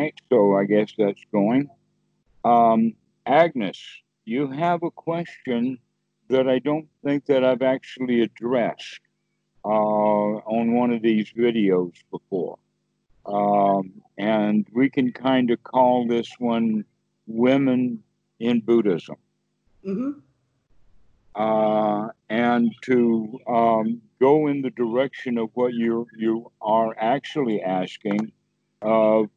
[0.00, 1.68] right, so I guess that's going.
[2.44, 2.94] Um,
[3.26, 3.78] Agnes,
[4.24, 5.78] you have a question
[6.28, 9.00] that I don't think that I've actually addressed
[9.64, 12.58] uh, on one of these videos before.
[13.26, 16.84] Um, and we can kind of call this one
[17.26, 18.02] Women
[18.38, 19.16] in Buddhism.
[19.84, 20.12] Mm-hmm.
[21.34, 28.32] Uh, and to um, go in the direction of what you you are actually asking
[28.82, 29.28] of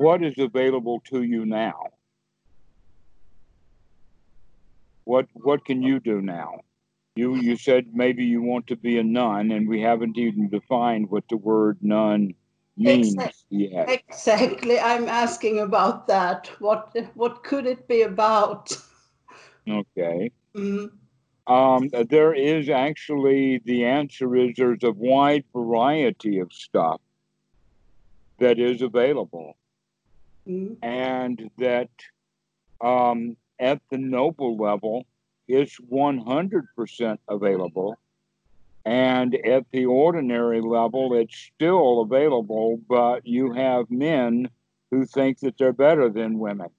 [0.00, 1.88] what is available to you now?
[5.04, 6.60] What what can you do now?
[7.16, 11.10] You you said maybe you want to be a nun and we haven't even defined
[11.10, 12.34] what the word nun
[12.76, 13.68] means exactly.
[13.68, 13.90] yet.
[13.90, 14.78] exactly.
[14.80, 16.50] I'm asking about that.
[16.60, 18.72] What what could it be about?
[19.68, 20.32] Okay.
[20.56, 21.52] Mm-hmm.
[21.52, 27.00] Um, there is actually the answer is there's a wide variety of stuff
[28.38, 29.56] that is available,
[30.50, 30.84] mm-hmm.
[30.84, 31.90] and that
[32.80, 35.06] um, at the noble level
[35.48, 37.98] it's 100% available,
[38.84, 44.48] and at the ordinary level it's still available, but you have men
[44.90, 46.70] who think that they're better than women,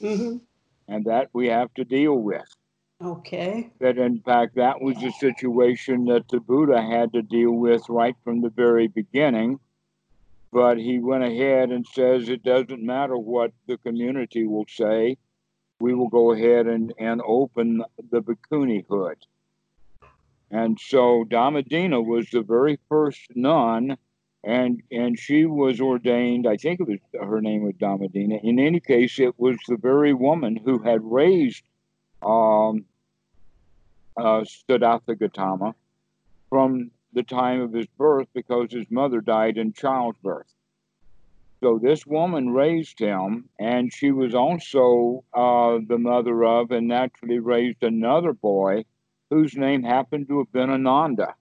[0.00, 0.36] mm-hmm.
[0.88, 2.54] and that we have to deal with.
[3.02, 3.70] Okay.
[3.80, 8.14] That in fact, that was the situation that the Buddha had to deal with right
[8.22, 9.58] from the very beginning.
[10.52, 15.16] But he went ahead and says it doesn't matter what the community will say,
[15.80, 19.16] we will go ahead and, and open the bhikkhunihood.
[20.50, 23.96] And so Dhammadina was the very first nun,
[24.42, 26.46] and and she was ordained.
[26.46, 28.42] I think it was her name was Dhammadina.
[28.42, 31.62] In any case, it was the very woman who had raised
[32.22, 32.84] um,
[34.16, 35.74] uh, Siddhartha Gautama
[36.48, 40.52] from the time of his birth because his mother died in childbirth.
[41.62, 47.38] So this woman raised him, and she was also uh, the mother of and naturally
[47.38, 48.84] raised another boy
[49.28, 51.34] whose name happened to have been Ananda.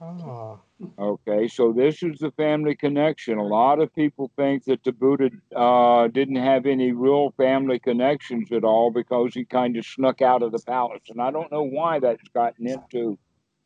[0.00, 0.60] Oh.
[0.98, 3.38] Okay, so this is the family connection.
[3.38, 8.52] A lot of people think that the Buddha uh, didn't have any real family connections
[8.52, 11.02] at all because he kind of snuck out of the palace.
[11.08, 13.18] And I don't know why that's gotten into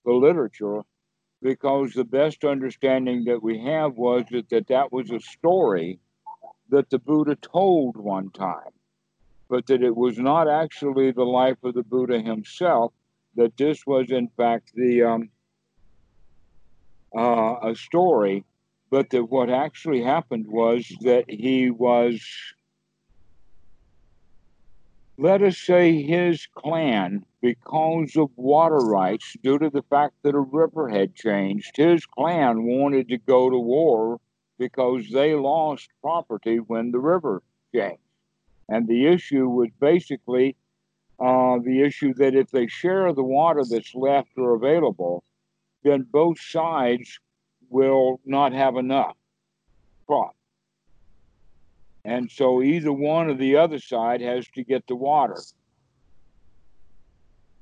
[0.09, 0.81] the literature
[1.43, 5.99] because the best understanding that we have was that that, that was a story
[6.71, 8.73] that the Buddha told one time,
[9.51, 12.93] but that it was not actually the life of the Buddha himself,
[13.37, 15.03] that this was, in fact, the.
[15.03, 15.31] Um,
[17.17, 18.45] uh, a story,
[18.91, 22.21] but that what actually happened was that he was,
[25.21, 30.41] let us say, his clan, because of water rights, due to the fact that a
[30.41, 34.21] river had changed, his clan wanted to go to war
[34.59, 37.43] because they lost property when the river
[37.75, 38.01] changed.
[38.69, 40.55] And the issue was basically
[41.19, 45.25] uh, the issue that if they share the water that's left or available,
[45.83, 47.19] then both sides
[47.71, 49.17] will not have enough
[50.07, 50.37] crop.
[52.09, 55.37] And so either one or the other side has to get the water.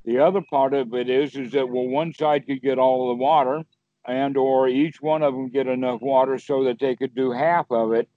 [0.05, 3.15] The other part of it is is that well one side could get all the
[3.15, 3.65] water
[4.07, 7.67] and or each one of them get enough water so that they could do half
[7.71, 8.09] of it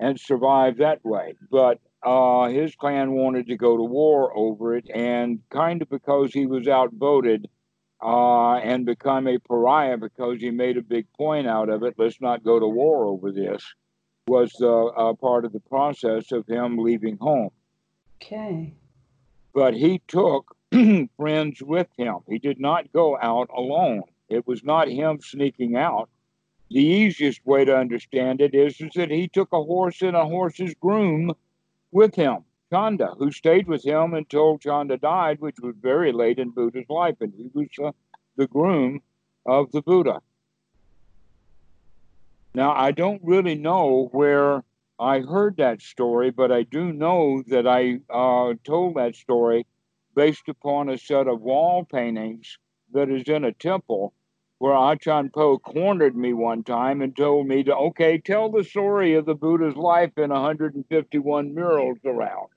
[0.00, 1.34] and survive that way.
[1.48, 6.32] But uh, his clan wanted to go to war over it, and kind of because
[6.34, 7.48] he was outvoted,
[8.02, 11.94] uh, and become a pariah because he made a big point out of it.
[11.96, 13.64] Let's not go to war over this.
[14.26, 17.50] Was uh, part of the process of him leaving home.
[18.22, 18.72] Okay.
[19.52, 20.56] But he took
[21.16, 22.18] friends with him.
[22.26, 24.04] He did not go out alone.
[24.30, 26.08] It was not him sneaking out.
[26.70, 30.24] The easiest way to understand it is, is that he took a horse and a
[30.24, 31.34] horse's groom
[31.92, 32.38] with him.
[32.72, 37.16] Chanda, who stayed with him until Chanda died, which was very late in Buddha's life,
[37.20, 37.92] and he was uh,
[38.36, 39.02] the groom
[39.46, 40.20] of the Buddha.
[42.54, 44.64] Now, I don't really know where
[44.98, 49.66] I heard that story, but I do know that I uh, told that story
[50.14, 52.58] based upon a set of wall paintings
[52.92, 54.14] that is in a temple
[54.58, 59.14] where Achan Po cornered me one time and told me to, okay, tell the story
[59.14, 62.48] of the Buddha's life in 151 murals around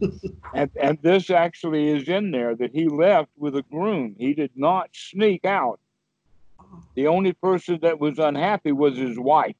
[0.54, 4.14] and, and this actually is in there that he left with a groom.
[4.18, 5.80] He did not sneak out.
[6.94, 9.56] The only person that was unhappy was his wife.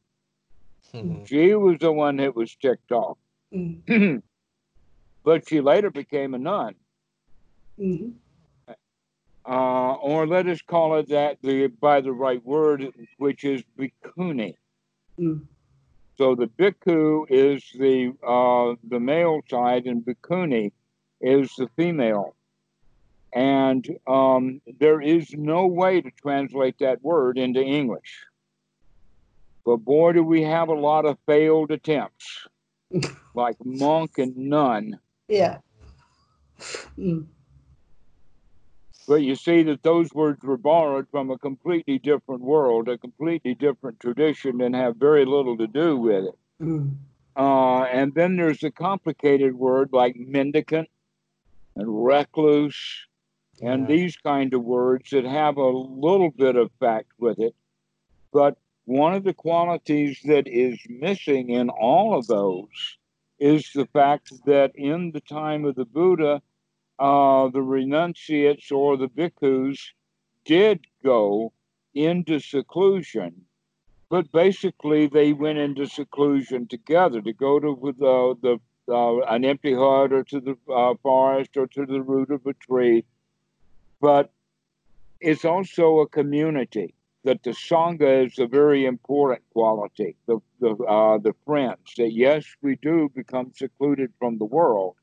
[0.94, 1.24] Mm-hmm.
[1.24, 3.18] She was the one that was ticked off.
[3.54, 4.16] Mm-hmm.
[5.24, 6.74] but she later became a nun.
[7.78, 8.10] Mm-hmm.
[9.48, 14.54] Uh, or let us call it that the, by the right word, which is bhikkhuni.
[15.20, 15.42] Mm.
[16.18, 20.72] So the bhikkhu is the uh, the male side, and bhikkhuni
[21.20, 22.35] is the female.
[23.36, 28.24] And um, there is no way to translate that word into English.
[29.66, 32.46] But boy, do we have a lot of failed attempts,
[33.34, 34.98] like monk and nun.
[35.28, 35.58] Yeah.
[36.98, 37.26] Mm.
[39.06, 43.54] But you see that those words were borrowed from a completely different world, a completely
[43.54, 46.38] different tradition, and have very little to do with it.
[46.62, 46.94] Mm.
[47.36, 50.88] Uh, and then there's a complicated word like mendicant
[51.74, 53.06] and recluse
[53.62, 53.96] and Yeah.
[53.96, 57.54] these kind of words that have a little bit of fact with it.
[58.32, 62.98] But one of the qualities that is missing in all of those
[63.38, 66.40] is the fact that in the time of the Buddha,
[66.98, 69.78] uh, the renunciates or the bhikkhus
[70.44, 71.52] did go
[71.94, 73.46] into seclusion,
[74.08, 79.74] but basically they went into seclusion together to go to the, the uh, an empty
[79.74, 83.04] hut or to the uh, forest or to the root of a tree.
[84.00, 84.30] But
[85.20, 86.94] it's also a community
[87.24, 90.16] that the sangha is a very important quality.
[90.26, 94.94] The the uh, the friends that yes, we do become secluded from the world,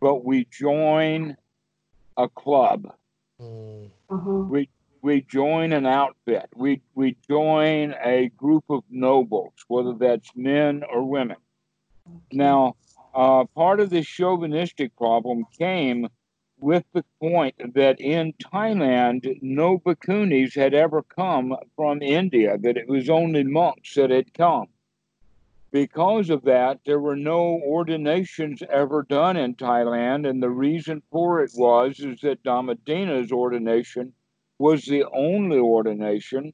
[0.00, 1.36] but we join
[2.16, 2.92] a club.
[3.40, 3.90] Mm.
[4.10, 4.64] Uh-huh.
[5.00, 6.48] We join an outfit.
[6.54, 11.36] We we join a group of nobles, whether that's men or women.
[12.32, 12.76] Now,
[13.14, 16.08] uh, part of this chauvinistic problem came
[16.60, 22.88] with the point that in Thailand, no bhikkhunis had ever come from India, that it
[22.88, 24.66] was only monks that had come.
[25.70, 31.42] Because of that, there were no ordinations ever done in Thailand, and the reason for
[31.42, 34.14] it was is that Dhammadina's ordination
[34.58, 36.52] was the only ordination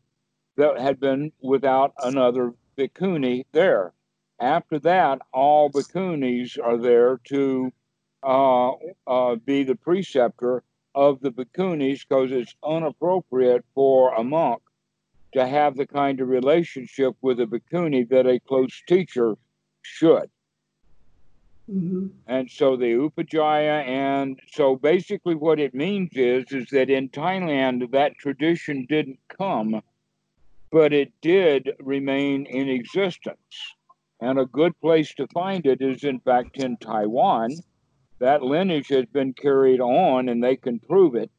[0.57, 3.93] that had been without another bhikkhuni there.
[4.41, 7.73] After that, all bhikkhunis are there to
[8.25, 8.73] uh,
[9.07, 10.63] uh, be the preceptor
[10.95, 14.63] of the bhikkhunis because it's inappropriate for a monk
[15.33, 19.37] to have the kind of relationship with a bhikkhuni that a close teacher
[19.83, 20.31] should.
[21.71, 22.11] Mhm.
[22.27, 27.91] And so the Upajjhaya, and so basically what it means is is that in Thailand
[27.91, 29.83] that tradition didn't come,
[30.71, 33.75] but it did remain in existence.
[34.21, 37.51] And a good place to find it is in fact in Taiwan.
[38.25, 41.31] That lineage has been carried on, and they can prove it.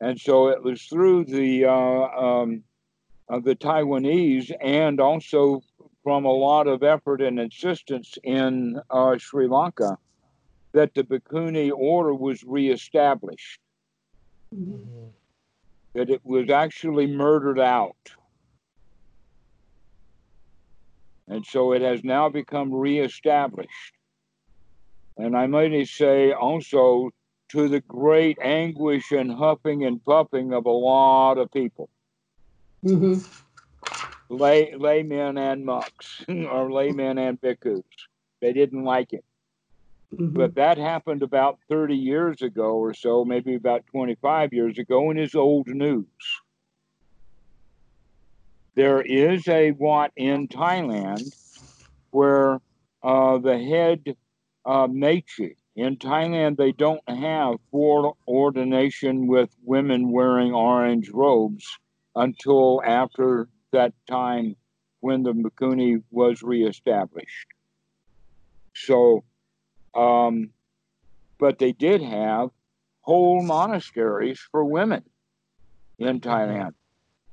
[0.00, 2.62] And so it was through the uh, um,
[3.28, 5.62] of the Taiwanese, and also
[6.04, 9.98] from a lot of effort and insistence in uh, Sri Lanka,
[10.74, 13.58] that the Bhikkhuni order was reestablished.
[14.54, 14.78] Mhm.
[14.78, 15.10] Mhm.
[15.96, 18.14] That it was actually murdered out.
[21.26, 23.97] And so it has now become reestablished.
[25.18, 27.10] And I might say also
[27.50, 31.90] to the great anguish and huffing and puffing of a lot of people,
[32.84, 33.20] Mhm.
[34.30, 37.82] lay laymen and monks, or laymen and bhikkhus.
[38.40, 39.24] They didn't like it.
[40.14, 40.34] Mhm.
[40.34, 45.18] But that happened about 30 years ago or so, maybe about 25 years ago, and
[45.18, 46.06] is old news.
[48.76, 51.34] There is a Wat in Thailand
[52.10, 52.60] where
[53.02, 54.16] uh, the head
[54.68, 54.86] uh,
[55.76, 61.78] in Thailand, they don't have full ordination with women wearing orange robes
[62.14, 64.56] until after that time
[65.00, 67.46] when the Bhikkhuni was reestablished.
[68.74, 69.24] So,
[69.94, 70.50] um,
[71.38, 72.50] but they did have
[73.00, 75.02] whole monasteries for women
[75.98, 76.74] in Thailand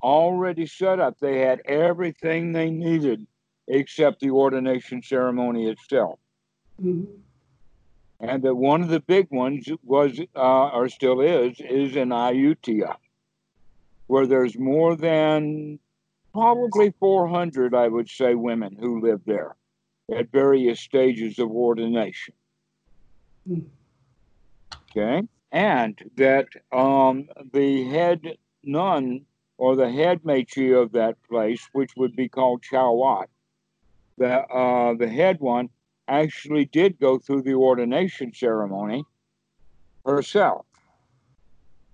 [0.02, 1.20] already set up.
[1.20, 3.28] They had everything they needed
[3.68, 6.20] except the ordination ceremony itself.
[6.82, 7.08] Mhm.
[8.20, 12.96] And that one of the big ones was, uh, or still is, is in Ayutthaya,
[14.08, 15.80] where there's more than
[16.34, 19.56] probably 400, I would say, women who live there
[20.14, 22.34] at various stages of ordination.
[23.48, 23.60] Hmm.
[24.92, 25.28] Okay.
[25.52, 29.26] And that um, the head nun
[29.58, 33.28] or the head mechi of that place, which would be called Chawat,
[34.18, 35.70] the, uh, the head one
[36.08, 39.04] actually did go through the ordination ceremony
[40.06, 40.66] herself.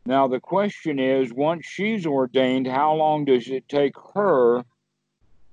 [0.06, 4.64] Now, the question is once she's ordained, how long does it take her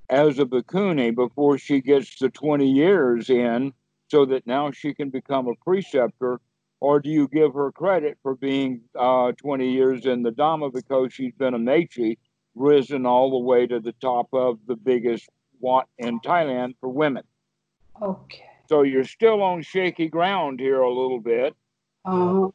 [0.09, 3.75] as a bhikkhuni before she gets the 20 years in
[4.11, 6.41] so that now she can become a preceptor?
[6.81, 11.13] Or do you give her credit for being uh, 20 years in the Dhamma because
[11.13, 12.17] she's been a mechi,
[12.55, 15.29] risen all the way to the top of the biggest
[15.61, 17.25] Wat in Thailand for women.
[18.01, 18.45] Okay.
[18.69, 21.55] So you're still on shaky ground here a little bit.
[22.05, 22.49] Uh,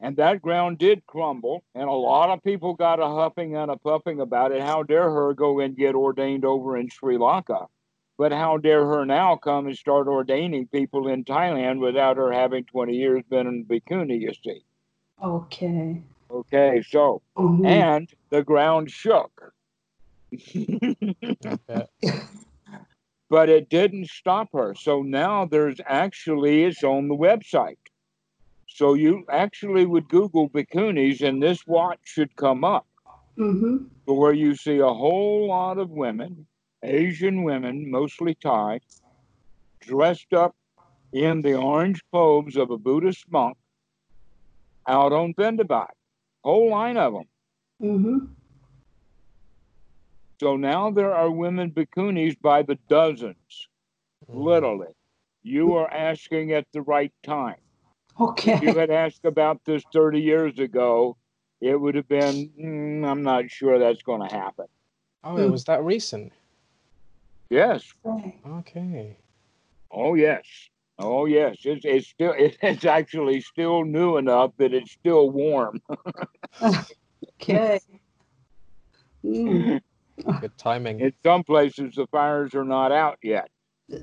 [0.00, 3.76] And that ground did crumble, and a lot of people got a huffing and a
[3.76, 4.62] puffing about it.
[4.62, 7.66] How dare her go and get ordained over in Sri Lanka?
[8.16, 12.64] But how dare her now come and start ordaining people in Thailand without her having
[12.64, 14.62] 20 years been in Bhikkhuni, you see?
[15.22, 16.02] okay.
[16.30, 17.66] Okay, so, Mhm.
[17.66, 19.52] and the ground shook.
[23.30, 24.74] But it didn't stop her.
[24.74, 27.76] So now there's actually, it's on the website.
[28.68, 32.86] So you actually would Google bhikkhunis and this watch should come up
[33.36, 33.90] Mhm.
[34.04, 36.46] where you see a whole lot of women,
[36.82, 38.80] Asian women, mostly Thai,
[39.80, 40.54] dressed up
[41.12, 43.56] in the orange clothes of a Buddhist monk
[44.86, 45.88] out on Bendabai.
[46.44, 47.28] Whole line of them.
[47.82, 48.37] Mhm.
[50.40, 53.68] So now there are women bhikkhunis by the dozens,
[54.28, 54.44] Mhm.
[54.44, 54.94] literally.
[55.42, 57.60] You are asking at the right time.
[58.20, 58.52] Okay.
[58.54, 61.16] If you had asked about this 30 years ago,
[61.60, 64.66] it would have been, "Mm, I'm not sure that's going to happen.
[65.24, 65.50] Oh, it Mm.
[65.50, 66.32] was that recent.
[67.50, 67.92] Yes.
[68.04, 68.40] Okay.
[68.46, 69.16] Okay.
[69.90, 70.70] Oh, yes.
[70.98, 71.56] Oh, yes.
[71.64, 75.80] It's, it's still, it's actually still new enough that it's still warm.
[77.40, 77.80] Okay.
[79.24, 79.80] Mm.
[80.40, 81.00] Good timing.
[81.00, 83.50] In some places, the fires are not out yet.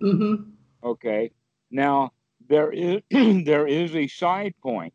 [0.00, 0.52] Mhm.
[0.84, 1.30] Okay.
[1.70, 2.12] Now,
[2.48, 4.92] there is, there is a side point.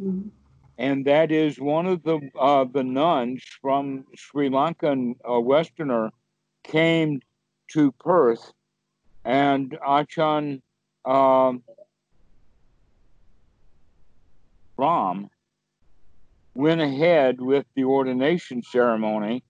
[0.00, 0.30] Mhm.
[0.78, 6.10] and that is one of the uh, the nuns from Sri Lankan uh, Westerner
[6.64, 7.20] came
[7.68, 8.52] to Perth,
[9.24, 10.62] and Achan
[11.04, 11.62] um,
[14.76, 15.28] Brahm
[16.54, 19.42] went ahead with the ordination ceremony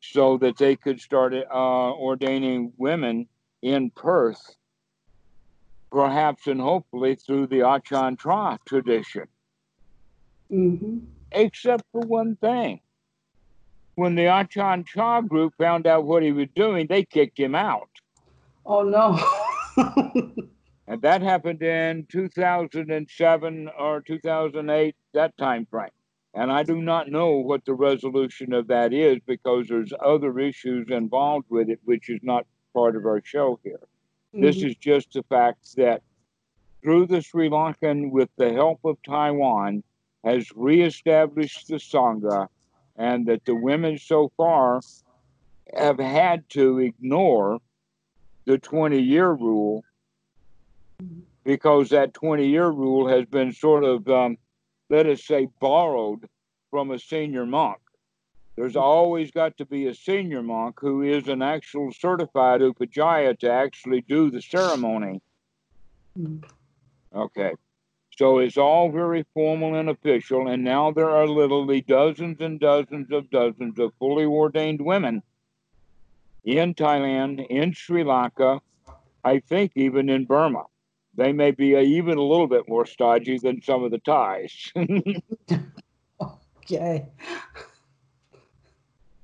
[0.00, 3.28] so that they could start uh, ordaining women
[3.62, 4.56] in Perth,
[5.90, 9.26] perhaps and hopefully through the Achan Cha tradition
[10.50, 11.06] Mhm.
[11.32, 12.80] except for one thing.
[13.96, 17.90] When the Achan Cha group found out what he was doing, they kicked him out.
[18.64, 19.18] Oh no.
[20.90, 25.90] And that happened in 2007 or 2008, that time frame.
[26.38, 30.86] And I do not know what the resolution of that is because there's other issues
[30.88, 33.80] involved with it, which is not part of our show here.
[34.32, 34.66] This Mhm.
[34.68, 36.00] is just the fact that
[36.80, 39.82] through the Sri Lankan, with the help of Taiwan,
[40.22, 42.46] has reestablished the Sangha,
[42.94, 44.80] and that the women so far
[45.74, 47.58] have had to ignore
[48.44, 49.82] the 20 year rule
[51.42, 54.38] because that 20 year rule has been sort of, um,
[54.90, 56.28] let us say, borrowed
[56.70, 57.78] from a senior monk.
[58.56, 63.50] There's always got to be a senior monk who is an actual certified upajjhaya to
[63.50, 65.22] actually do the ceremony.
[66.18, 66.42] Mm.
[67.14, 67.52] Okay.
[68.18, 73.12] So it's all very formal and official, and now there are literally dozens and dozens
[73.12, 75.22] of dozens of fully ordained women
[76.44, 78.60] in Thailand, in Sri Lanka,
[79.22, 80.64] I think even in Burma.
[81.18, 84.72] They may be even a little bit more stodgy than some of the Thais.
[86.62, 87.08] Okay.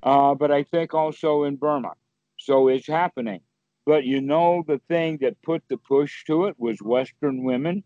[0.03, 1.93] uh, but I think also in Burma.
[2.37, 3.41] So it's happening.
[3.85, 7.83] But you know, the thing that put the push to it was Western women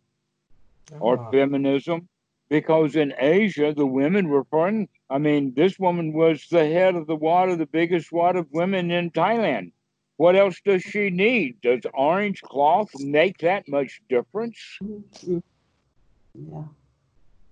[0.99, 2.07] or Ah, feminism
[2.49, 4.89] because in Asia the women were foreign.
[5.09, 8.47] I mean, this woman was the head of the ward of the biggest ward of
[8.51, 9.71] women in Thailand.
[10.19, 11.61] What else does she need?
[11.61, 14.59] Does orange cloth make that much difference?
[14.81, 16.63] Yeah.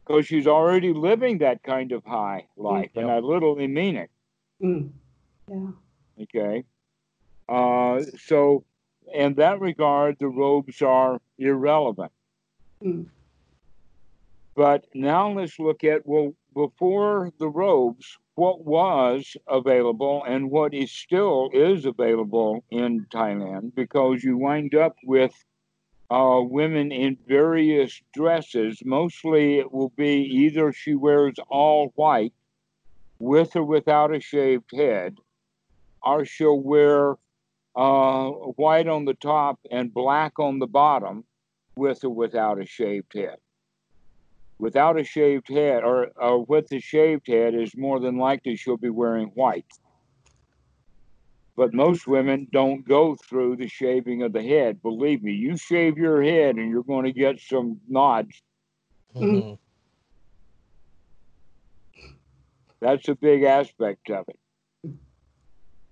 [0.05, 4.09] Because she's already living that kind of high life, and I literally mean it.
[4.61, 4.89] Mm.
[5.49, 6.23] Yeah.
[6.23, 6.65] Okay.
[7.47, 8.65] Uh, so,
[9.13, 12.11] in that regard, the robes are irrelevant.
[12.83, 13.05] Mm.
[14.57, 20.91] But now let's look at well, before the robes, what was available and what is
[20.91, 25.33] still is available in Thailand, because you wind up with
[26.11, 28.79] uh, women in various dresses.
[28.85, 32.33] Mostly, it will be either she wears all white,
[33.17, 35.17] with or without a shaved head,
[36.03, 37.15] or she'll wear
[37.75, 41.23] uh, white on the top and black on the bottom,
[41.75, 43.39] with or without a shaved head
[44.59, 48.77] without a shaved head or, or with a shaved head is more than likely she'll
[48.77, 49.65] be wearing white.
[51.55, 54.81] But most women don't go through the shaving of the head.
[54.81, 58.41] Believe me, you shave your head and you're going to get some nods.
[59.15, 59.57] mhm.
[62.79, 64.39] That's a big aspect of it.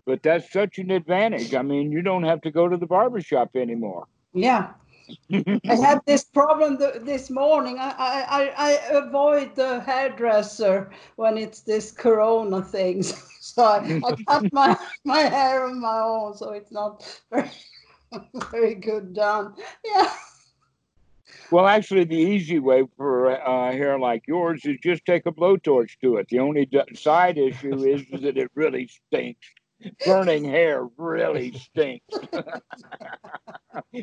[0.06, 1.56] But that's such an advantage.
[1.56, 4.06] I mean, you don't have to go to the barber shop anymore.
[4.34, 4.74] Yeah.
[5.32, 7.78] I had this problem th- this morning.
[7.80, 13.04] I, I, I, avoid the hairdresser when it's this corona thing.
[13.40, 17.52] so I, I cut my, my hair on my own, so it's not very,
[18.52, 19.56] very good done.
[19.84, 20.12] Yeah.
[21.52, 25.92] Well, actually, the easy way for uh, hair like yours is just take a blowtorch
[26.02, 26.28] to it.
[26.30, 29.48] The only side issue is that it really stinks.
[30.06, 32.06] Burning hair really stinks.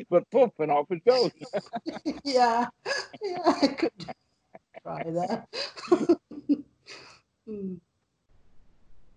[0.09, 1.31] but poofing off it goes.
[2.23, 2.67] yeah.
[3.21, 3.91] Yeah, I could
[4.83, 5.47] try that.
[7.49, 7.81] Mm,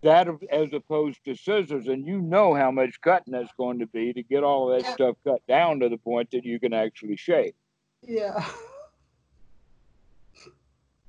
[0.03, 4.13] That as opposed to scissors, and you know how much cutting that's going to be
[4.13, 4.95] to get all that Yeah.
[4.95, 7.55] stuff cut down to the point that you can actually shave.
[8.03, 8.45] yeah.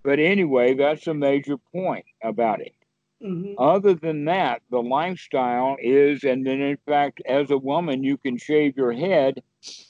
[0.04, 2.76] But anyway, that's a major point about it.
[3.22, 8.18] Hmm Other than that, the lifestyle is, and then in fact, as a woman, you
[8.18, 9.42] can shave your head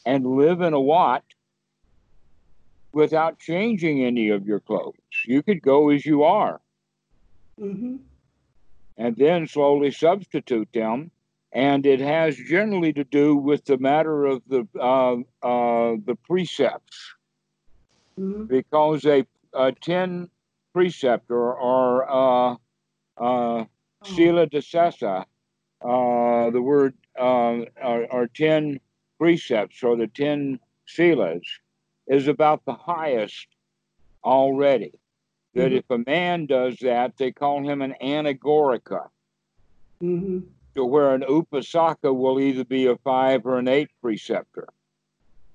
[0.05, 1.23] and live in a Wat
[2.93, 4.95] without changing any of your clothes.
[5.25, 6.61] You could go as you are
[7.59, 7.97] hmm
[8.97, 11.11] and then slowly substitute them.
[11.51, 15.15] And it has generally to do with the matter of the uh,
[15.45, 17.15] uh, the precepts.
[18.17, 20.29] hmm because a, a 10
[20.73, 22.55] preceptor or uh,
[23.17, 23.65] uh,
[24.03, 25.25] sila desessa,
[25.81, 28.79] uh, the word uh, are, are 10
[29.19, 31.41] precepts or the 10 silas,
[32.07, 33.47] is about the highest
[34.23, 34.91] already.
[35.53, 35.77] That Mhm.
[35.77, 39.09] if a man does that, they call him an anagarika,
[39.99, 40.39] hmm
[40.75, 44.67] to where an upasaka will either be a five or an eight preceptor.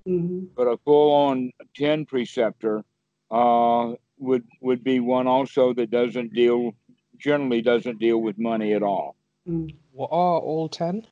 [0.05, 2.85] hmm but a full-on ten preceptor
[3.31, 6.73] uh, would would be one also that doesn't deal
[7.23, 9.17] generally doesn't deal with money at all.
[9.93, 11.07] What are all ten?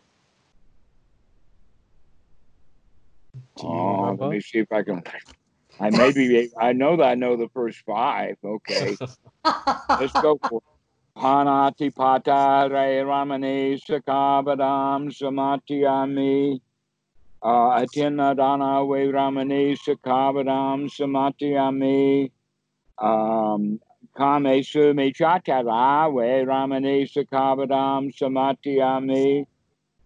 [3.56, 4.24] Do you Uh, remember?
[4.24, 5.02] let me see if I can.
[5.78, 8.36] I maybe I know that I know the first five.
[8.44, 8.96] Okay,
[10.00, 10.64] let's go for it.
[11.20, 16.60] Panati pata re ramani sakabadam samatiyami.
[17.42, 22.30] Uh, atinadana we ramani sakabadam samatiyami.
[22.98, 23.80] Um,
[24.20, 29.46] Kame sumi chatara we ramani sakabadam samatiyami.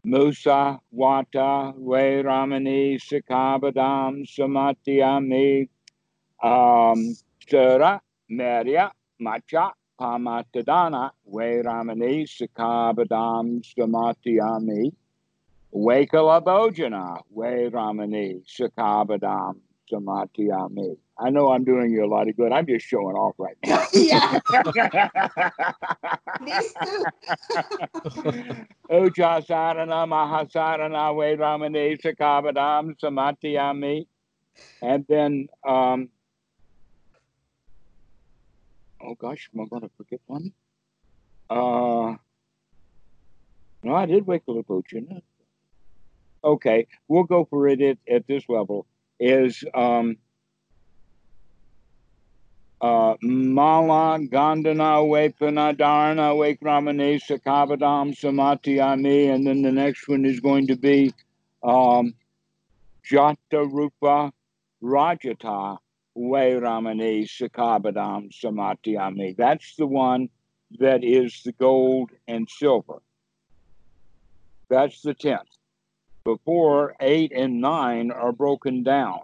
[0.05, 5.69] Musa wata we ramani sakabadam samatiyami.
[6.41, 8.01] Um, Sura
[8.31, 14.93] Maria Macha Pamatadana we ramani sakabadam samatiyami.
[15.75, 19.57] Wakalabojana we ramani sakabadam
[19.91, 20.97] samatiyami.
[21.19, 22.51] I know I'm doing you a lot of good.
[22.53, 23.87] I'm just showing off right now.
[23.93, 24.41] yeah.
[26.45, 27.05] These two.
[28.91, 34.07] Ucha sarana mahasarana we ramani sakabadam samatiyami.
[34.83, 36.09] And then, um,
[39.01, 40.53] oh gosh, am I going to forget one?
[41.51, 42.17] Uh,
[43.83, 44.67] no, I did wake up.
[46.43, 48.87] Okay, we'll go for it at, at this level.
[49.27, 50.19] Is um,
[52.83, 60.67] uh, Mala Gandana Wepana Dharana Wakramane Sakavadam Samatiyami, and then the next one is going
[60.67, 61.15] to be
[61.63, 62.13] um,
[63.11, 64.31] Jata Rupa
[64.83, 65.79] Rajata
[66.19, 69.35] Vairamani Sakabadam Samatiyami.
[69.39, 70.29] That's the one
[70.79, 73.01] that is the gold and silver.
[74.69, 75.49] That's the tenth.
[76.25, 79.21] Before eight and nine are broken down.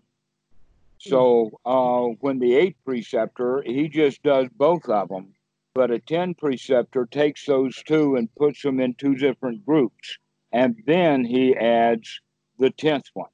[0.99, 5.33] So uh, when the eight preceptor, he just does both of them,
[5.75, 10.19] but a ten preceptor takes those two and puts them in two different groups,
[10.53, 12.21] and then he adds
[12.59, 13.31] the tenth one.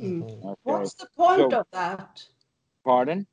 [0.00, 0.44] Mm.
[0.44, 0.54] Okay.
[0.62, 2.24] What's the point So- of that?
[2.84, 3.26] Pardon?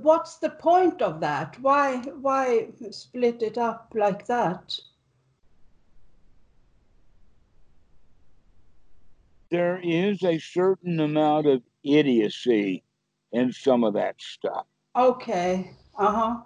[0.00, 1.60] What's the point of that?
[1.60, 4.80] Why why split it up like that?
[9.50, 12.84] There is a certain amount of idiocy
[13.32, 14.66] in some of that stuff.
[14.96, 15.72] Okay.
[15.98, 16.42] Uh-huh.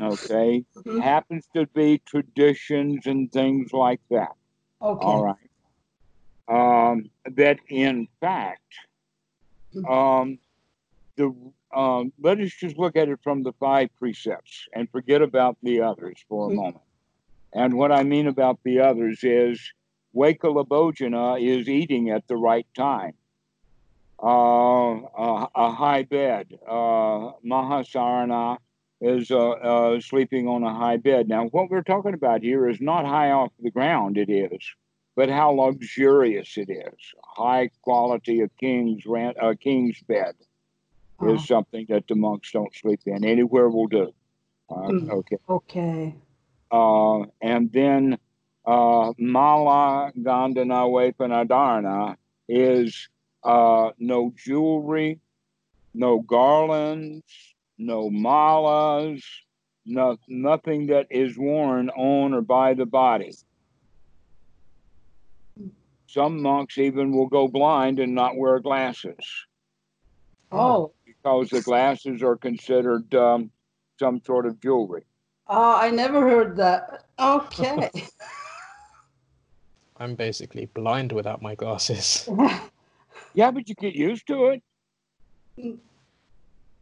[0.00, 1.00] Okay, Mhm.
[1.02, 4.32] happens to be traditions and things like that.
[4.82, 5.04] Okay.
[5.06, 5.36] All right.
[6.48, 8.62] Um, that in fact,
[9.88, 10.38] um,
[11.16, 11.32] the
[11.74, 15.80] um, let us just look at it from the five precepts and forget about the
[15.82, 16.56] others for a Mhm.
[16.56, 16.84] moment.
[17.52, 19.60] And what I mean about the others is
[20.14, 23.14] Wakalabojana is eating at the right time.
[24.22, 26.58] Uh, a, a high bed.
[26.66, 28.58] Uh, Mahasarana
[29.00, 31.28] is uh, uh, sleeping on a high bed.
[31.28, 34.18] Now, what we're talking about here is not high off the ground.
[34.18, 34.60] It is
[35.18, 36.94] but how luxurious it is.
[37.24, 40.34] High quality of king's rent, a king's bed
[41.18, 43.24] Oh, is something that the monks don't sleep in.
[43.24, 44.14] Anywhere will do.
[44.70, 45.10] Uh, Mm.
[45.10, 45.36] okay.
[45.48, 46.14] okay.
[46.70, 48.16] Uh, and then
[48.68, 52.16] uh, Mala Gandhana Vepanadharna
[52.50, 53.08] is
[53.42, 55.20] uh, no jewelry,
[55.94, 57.24] no garlands,
[57.78, 59.22] no malas,
[59.86, 63.32] no, nothing that is worn on or by the body.
[66.06, 69.46] Some monks even will go blind and not wear glasses
[70.52, 73.50] Oh, because the glasses are considered um,
[73.98, 75.04] some sort of jewelry.
[75.46, 77.04] oh, I never heard that.
[77.18, 77.90] Okay.
[79.98, 82.28] I'm basically blind without my glasses.
[83.34, 84.62] Yeah, but you get used to it.
[85.56, 85.78] You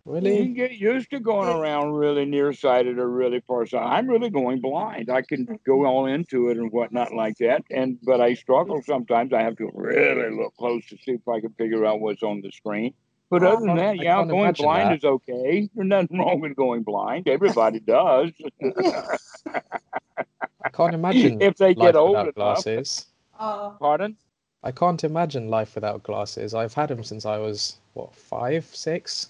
[0.06, 0.36] Really?
[0.44, 3.88] can get used to going around really nearsighted or really farsighted.
[3.88, 5.10] I'm really going blind.
[5.10, 7.64] I can go all into it and whatnot like that.
[7.70, 9.32] And but I struggle sometimes.
[9.32, 12.40] I have to really look close to see if I can figure out what's on
[12.40, 12.94] the screen.
[13.28, 14.98] But other than that, yeah, going blind that.
[14.98, 15.68] is okay.
[15.74, 17.26] There's nothing wrong with going blind.
[17.28, 18.30] Everybody does.
[20.66, 22.34] I can't imagine if they life get old without enough.
[22.34, 23.06] glasses.
[23.38, 24.16] Uh, Pardon?
[24.64, 26.54] I can't imagine life without glasses.
[26.54, 29.28] I've had them since I was what five, six.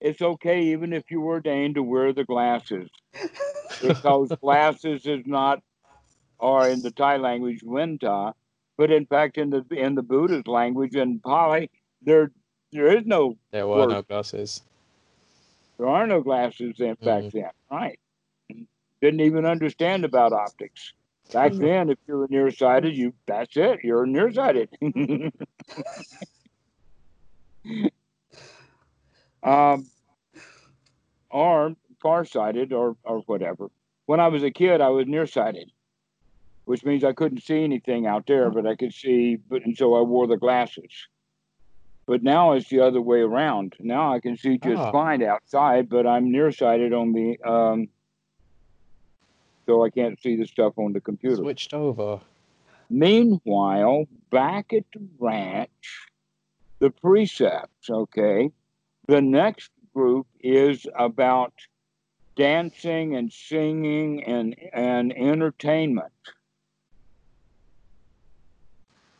[0.00, 2.88] It's okay even if you were ordained to wear the glasses.
[3.80, 5.62] because glasses is not,
[6.38, 8.32] or in the Thai language, winta,
[8.76, 11.70] but in fact in the in the Buddhist language and Pali,
[12.02, 12.30] there
[12.72, 14.62] there is no There were no glasses.
[15.78, 17.98] there are no glasses in back then, right?
[19.00, 20.92] Didn't even understand about optics.
[21.32, 21.60] Back Mhm.
[21.60, 24.70] then, if you were nearsighted, you that's it, you're nearsighted.
[29.42, 29.86] um,
[31.30, 33.70] or farsighted or or whatever.
[34.06, 35.70] When I was a kid, I was nearsighted,
[36.64, 39.36] which means I couldn't see anything out there, but I could see.
[39.36, 40.90] But and so I wore the glasses.
[42.06, 43.76] But now it's the other way around.
[43.80, 44.90] Now I can see just Ah.
[44.90, 47.88] fine outside, but I'm nearsighted on the um,
[49.68, 51.36] so I can't see the stuff on the computer.
[51.36, 52.20] Switched over.
[52.88, 56.08] Meanwhile, back at the ranch,
[56.78, 58.50] the precepts, okay,
[59.08, 61.52] the next group is about
[62.34, 66.12] dancing and singing and, and entertainment.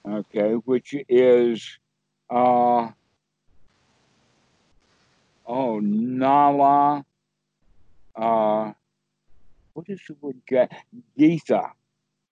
[0.08, 1.78] Okay, which is,
[2.30, 2.88] uh,
[5.46, 7.04] oh, Nala,
[8.16, 8.72] uh,
[9.78, 10.42] what is the word?
[11.16, 11.70] Gita,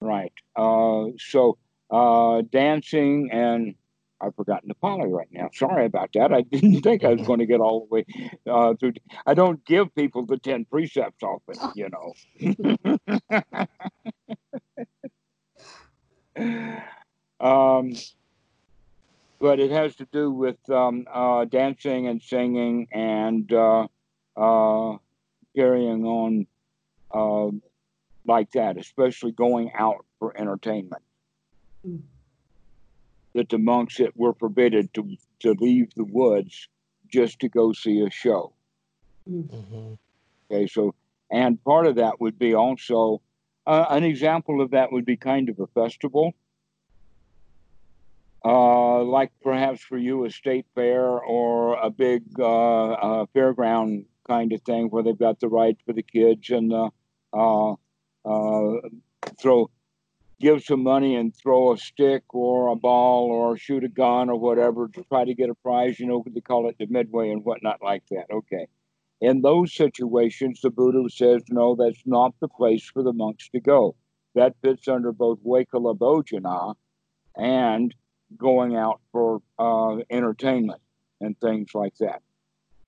[0.00, 0.32] right.
[0.56, 1.56] Uh, so
[1.92, 3.76] uh, dancing and
[4.20, 5.50] I've forgotten the Pali right now.
[5.54, 6.32] Sorry about that.
[6.32, 8.04] I didn't think I was going to get all the way
[8.50, 8.94] uh, through.
[9.26, 12.14] I don't give people the 10 precepts often, you know.
[17.46, 17.92] um,
[19.38, 23.87] but it has to do with um, uh, dancing and singing and uh,
[24.37, 24.96] uh,
[25.54, 26.48] carrying on
[27.16, 27.50] uh,
[28.26, 31.02] like that, especially going out for entertainment.
[31.87, 32.02] Mm.
[33.35, 36.68] That the monks that were forbidden to, to leave the woods
[37.12, 38.52] just to go see a show.
[39.26, 39.94] hmm
[40.48, 40.94] Okay, so
[41.31, 43.20] and part of that would be also
[43.66, 46.35] uh, an example of that would be kind of a festival,
[48.44, 54.52] uh, like perhaps for you a state fair or a big uh, uh, fairground kind
[54.52, 56.90] of thing where they've got the rides for the kids and uh,
[57.37, 57.72] uh,
[58.25, 58.81] uh,
[59.40, 59.70] throw
[60.38, 64.38] give some money and throw a stick or a ball or shoot a gun or
[64.38, 65.99] whatever to try to get a prize.
[65.99, 68.27] You know, they call it the midway and whatnot like that.
[68.31, 68.66] Okay
[69.20, 73.61] in those situations, the Buddha says, no, that's not the place for the monks to
[73.61, 73.96] go.
[74.35, 76.75] That fits under both Wakala Bhojana
[77.37, 77.94] and
[78.37, 80.81] going out for uh, entertainment
[81.20, 82.22] and things like that.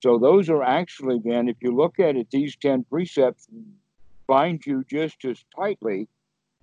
[0.01, 3.47] So those are actually then, if you look at it, these 10 precepts
[4.29, 6.07] bind you just as tightly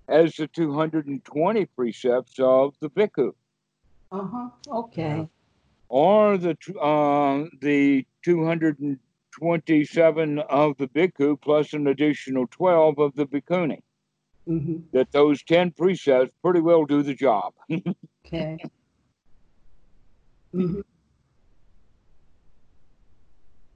[0.07, 3.31] as the 220 precepts of the bhikkhu
[4.11, 4.49] uh-huh.
[4.81, 5.27] Okay.
[5.89, 13.79] or the uh, the 227 of the bhikkhu plus an additional 12 of the bhikkhuni.
[14.45, 17.53] hmm That those 10 precepts pretty well do the job.
[18.25, 18.57] Okay.
[20.53, 20.81] Mm-hmm.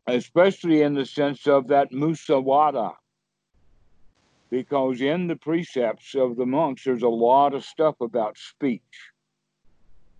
[0.07, 2.93] especially in the sense of that musawada.
[4.51, 8.81] Because in the precepts of the monks, there's a lot of stuff about speech.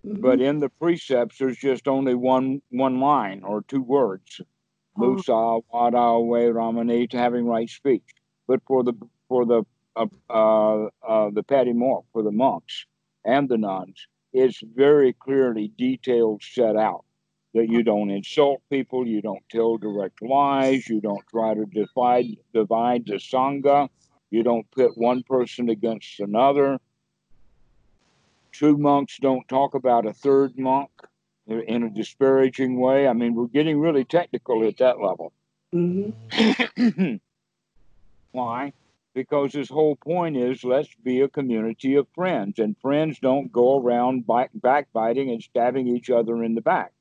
[0.04, 4.42] But in the precepts, there's just only one one line or two words.
[4.98, 5.14] Oh.
[5.14, 8.08] Musa wada we ramani to having right speech.
[8.48, 8.94] But for the
[9.28, 9.64] for the
[9.96, 12.86] uh, uh, uh, the Patimokkha for the monks
[13.26, 17.06] and the nuns, it's very clearly detailed set out
[17.54, 22.38] that you don't insult people, you don't tell direct lies, you don't try to divide
[22.54, 23.90] divide the sangha,
[24.32, 26.80] you don't pit one person against another.
[28.52, 30.90] Two monks don't talk about a third monk
[31.48, 33.08] in a disparaging way.
[33.08, 35.34] I mean, we're getting really technical at that level.
[35.74, 37.16] Mm-hmm.
[38.32, 38.74] Why?
[39.14, 43.80] Because his whole point is let's be a community of friends, and friends don't go
[43.80, 46.94] around back, backbiting and stabbing each other in the back.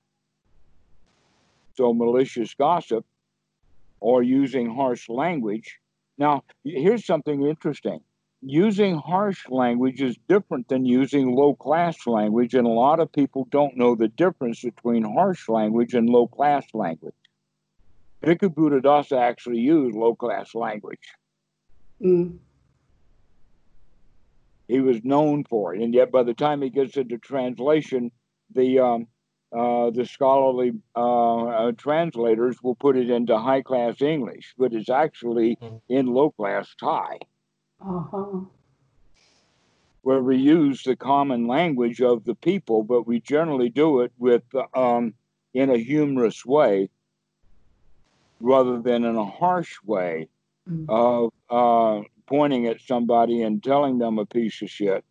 [1.77, 3.07] So, malicious gossip
[4.01, 5.80] or using harsh language.
[6.21, 8.01] Now, here's something interesting
[8.43, 13.47] using harsh language is different than using low class language, and a lot of people
[13.51, 17.15] don't know the difference between harsh language and low class language.
[18.23, 21.07] Bhikkhu Buddhadasa actually used low class language.
[22.03, 22.39] Mm.
[24.69, 28.11] He was known for it, and yet by the time he gets into translation,
[28.55, 29.07] the um,
[29.53, 34.89] uh, the scholarly uh, uh, translators will put it into high class English, but it's
[34.89, 35.77] actually mm-hmm.
[35.89, 37.19] in low class Thai.
[37.85, 38.41] Uh-huh.
[40.03, 44.43] Where we use the common language of the people, but we generally do it with
[44.75, 45.15] um,
[45.53, 46.89] in a humorous way
[48.41, 50.29] rather than in a harsh way
[50.69, 50.87] mm.
[50.89, 55.05] of uh, pointing at somebody and telling them a piece of shit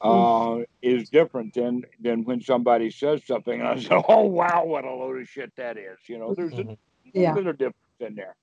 [0.00, 0.64] uh, mm.
[0.82, 4.92] is different than than when somebody says something and I say, "Oh wow, what a
[4.92, 6.74] load of shit that is." You know, there's a mm-hmm.
[7.12, 7.32] yeah.
[7.32, 8.36] bit of difference in there.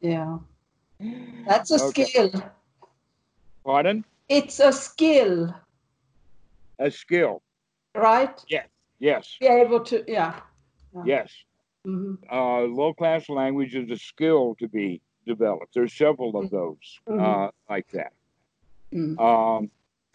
[0.00, 0.38] yeah,
[1.46, 2.04] that's a okay.
[2.04, 2.42] skill.
[3.64, 4.04] Pardon?
[4.28, 5.54] It's a skill.
[6.78, 7.42] A skill.
[7.94, 8.38] Right.
[8.48, 8.68] Yes.
[8.98, 9.36] Yes.
[9.40, 10.04] Be able to.
[10.06, 10.40] Yeah.
[10.94, 11.02] yeah.
[11.04, 11.32] Yes.
[11.86, 12.14] Mm-hmm.
[12.30, 15.74] Uh, low class language is a skill to be developed.
[15.74, 16.56] There's several of mm-hmm.
[16.56, 17.20] those mm-hmm.
[17.20, 18.12] uh, like that.
[18.92, 19.18] Mm-hmm.
[19.18, 19.70] Um,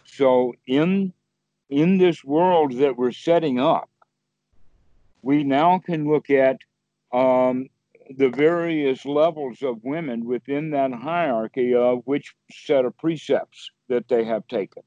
[0.05, 1.13] so in
[1.69, 3.89] in this world that we're setting up,
[5.21, 6.59] we now can look at
[7.11, 7.69] um,
[8.15, 14.23] the various levels of women within that hierarchy of which set of precepts that they
[14.23, 14.83] have taken.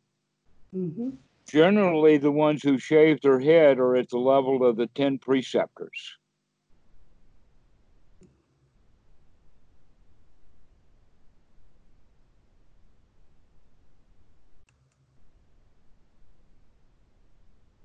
[0.75, 1.11] Mm-hmm.
[1.51, 6.17] Generally, the ones who shave their head are at the level of the 10 preceptors.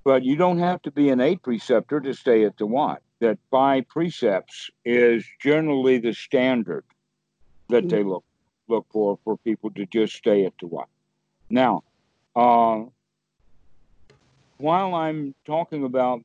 [0.04, 2.98] But you don't have to be an eight preceptor to stay at the one.
[3.20, 6.84] That five precepts is generally the standard
[7.70, 8.24] that they look
[8.68, 10.86] look for for people to just stay at the one.
[11.50, 11.84] Now,
[12.36, 12.82] uh,
[14.58, 16.22] while I'm talking about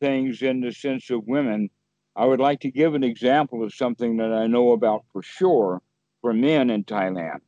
[0.00, 1.70] things in the sense of women,
[2.16, 5.80] I would like to give an example of something that I know about for sure
[6.20, 7.40] for men in Thailand,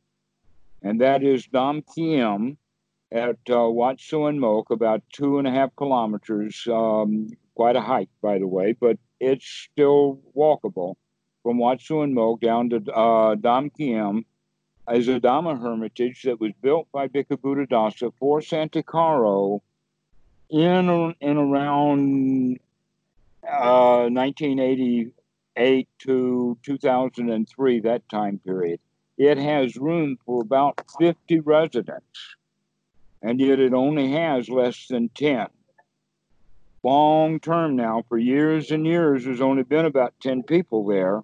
[0.81, 2.57] and that is Dam Kiem,
[3.11, 6.67] at uh, Wat Suan Mokkh, about two and a half kilometers.
[6.71, 10.95] Um, quite a hike, by the way, but it's still walkable
[11.43, 14.25] from Wat Suan Mokkh down to uh, Dam Kiem
[14.87, 19.61] as a Dhamma hermitage that was built by Bhikkhu Buddhadasa for Santikaro
[20.49, 22.59] in, in around
[23.47, 28.79] uh, 1988 to 2003, that time period.
[29.17, 32.34] It has room for about 50 residents
[33.21, 35.47] and yet it only has less than 10.
[36.83, 41.23] Long term now, for years and years, there's only been about 10 people there.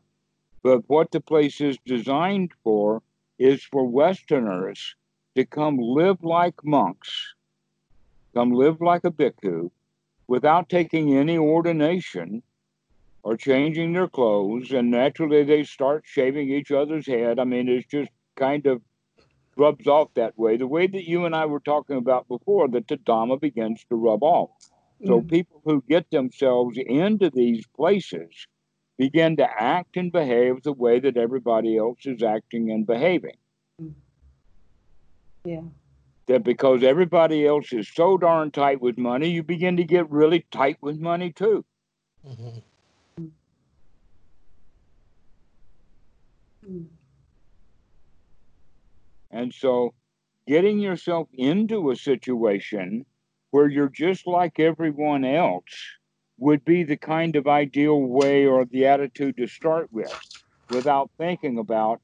[0.64, 3.02] But what the place is designed for
[3.38, 4.96] is for Westerners
[5.36, 7.36] to come live like monks,
[8.34, 9.72] come live like a bhikkhu,
[10.28, 12.42] without taking any ordination
[13.24, 14.72] or changing their clothes.
[14.72, 17.40] And naturally, they start shaving each other's head.
[17.40, 18.82] I mean, it's just kind of
[19.58, 22.88] rubs off that way, the way that you and I were talking about before, that
[22.88, 24.50] the Dhamma begins to rub off.
[25.06, 28.46] So mm people who get themselves into these places
[28.98, 33.38] begin to act and behave the way that everybody else is acting and behaving.
[33.82, 33.94] Mm.
[35.44, 35.62] Yeah.
[36.28, 40.46] That because everybody else is so darn tight with money, you begin to get really
[40.52, 41.66] tight with money too.
[42.28, 43.26] Mm-hmm.
[46.70, 46.86] Mm.
[49.32, 49.94] And so
[50.48, 53.06] getting yourself into a situation
[53.52, 55.64] where you're just like everyone else
[56.38, 60.14] would be the kind of ideal way or the attitude to start with
[60.70, 62.02] without thinking about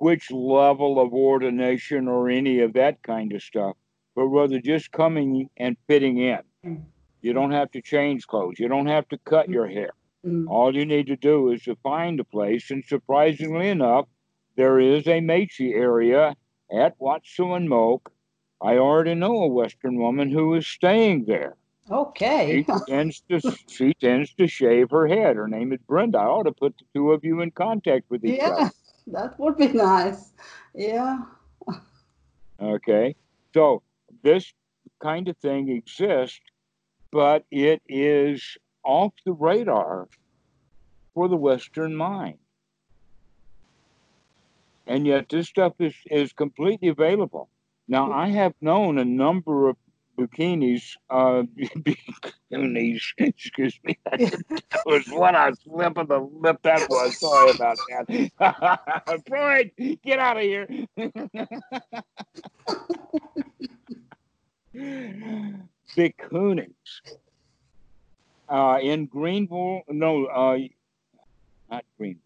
[0.00, 3.76] which level of ordination or any of that kind of stuff,
[4.14, 6.40] but rather just coming and fitting in.
[7.22, 8.58] You don't have to change clothes.
[8.58, 9.90] You don't have to cut your hair.
[10.24, 10.46] Mm.
[10.48, 14.06] All you need to do is to find a place, and surprisingly enough,
[14.56, 16.36] there is a Mechi area
[16.72, 18.08] at Wat Suan Mokkh
[18.60, 21.56] I already know a Western woman who is staying there.
[21.90, 22.64] Okay.
[22.66, 25.36] She tends to she tends to shave her head.
[25.36, 26.18] Her name is Brenda.
[26.18, 28.70] I ought to put the two of you in contact with each yeah, other.
[29.08, 30.32] that would be nice.
[30.74, 31.22] Yeah.
[32.60, 33.14] Okay.
[33.54, 33.82] So
[34.22, 34.52] this
[35.00, 36.40] kind of thing exists,
[37.12, 40.08] but it is off the radar
[41.14, 42.38] for the Western mind.
[44.88, 47.50] And yet this stuff is, is completely available.
[47.86, 49.76] Now I have known a number of
[50.18, 51.42] bikinis, uh,
[52.50, 53.98] bikinis, excuse me.
[54.10, 57.20] That was what I slip of the lip that was.
[57.20, 59.24] Sorry about that.
[59.28, 59.70] Freud,
[60.02, 60.66] get out of here.
[65.96, 66.66] Bikinis.
[68.48, 70.56] Uh, in Greenville, no, uh,
[71.70, 72.22] not Greenville.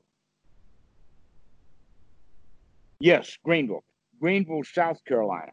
[3.02, 3.82] Yes, Greenville.
[4.20, 5.50] Greenville, South Carolina,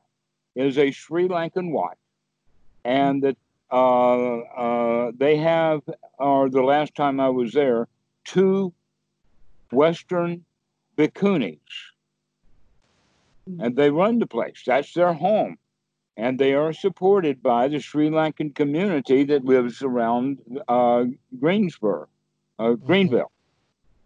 [0.55, 1.97] is a Sri Lankan Wat
[2.85, 3.37] and that
[3.71, 5.81] uh, uh, they have,
[6.19, 7.87] or the last time I was there,
[8.23, 8.71] two
[9.71, 10.45] Western
[10.95, 11.57] bhikkhunis,
[13.59, 14.61] and they run the place.
[14.67, 15.57] That's their home,
[16.17, 21.05] and they are supported by the Sri Lankan community that lives around uh,
[21.39, 22.09] Greensboro,
[22.59, 23.31] uh, Greenville.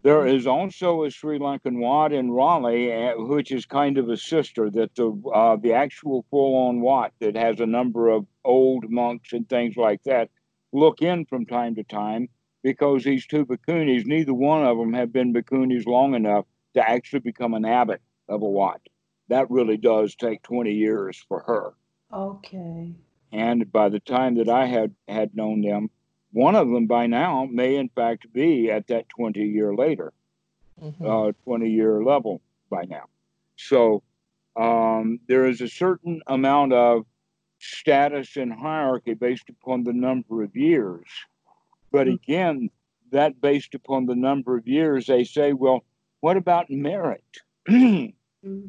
[0.04, 4.18] There is also a Sri Lankan Wat in Raleigh, uh, which is kind of a
[4.18, 9.32] sister that the uh, the actual full-on Wat that has a number of old monks
[9.32, 10.30] and things like that
[10.74, 12.28] look in from time to time
[12.64, 17.20] because these two bhikkhunis, neither one of them have been bhikkhunis long enough to actually
[17.20, 18.82] become an abbot of a Wat.
[19.30, 21.74] That really does take 20 years for her.
[22.12, 22.94] Okay.
[23.32, 25.90] And by the time that I had had known them,
[26.34, 30.12] one of them by now may, in fact, be at that 20 year later,
[30.82, 31.08] mm-hmm.
[31.08, 33.06] uh, 20 year level by now.
[33.56, 34.02] So
[34.56, 37.06] um, there is a certain amount of
[37.60, 41.06] status and hierarchy based upon the number of years.
[41.92, 42.16] But mm-hmm.
[42.16, 42.70] again,
[43.12, 45.84] that based upon the number of years, they say, well,
[46.22, 47.24] what about merit?
[47.70, 48.66] mm-hmm.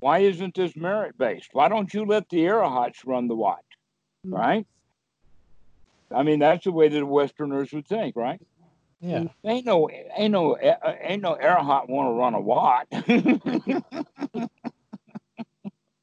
[0.00, 1.50] Why isn't this merit based?
[1.52, 3.64] Why don't you let the Arahats run the watch?
[4.26, 4.34] Mm-hmm.
[4.34, 4.66] Right?
[6.10, 8.40] I mean, that's the way that the Westerners would think, right?
[9.00, 9.24] Yeah.
[9.44, 12.88] Ain't no, ain't no, ain't no Arahat want to run a Wat.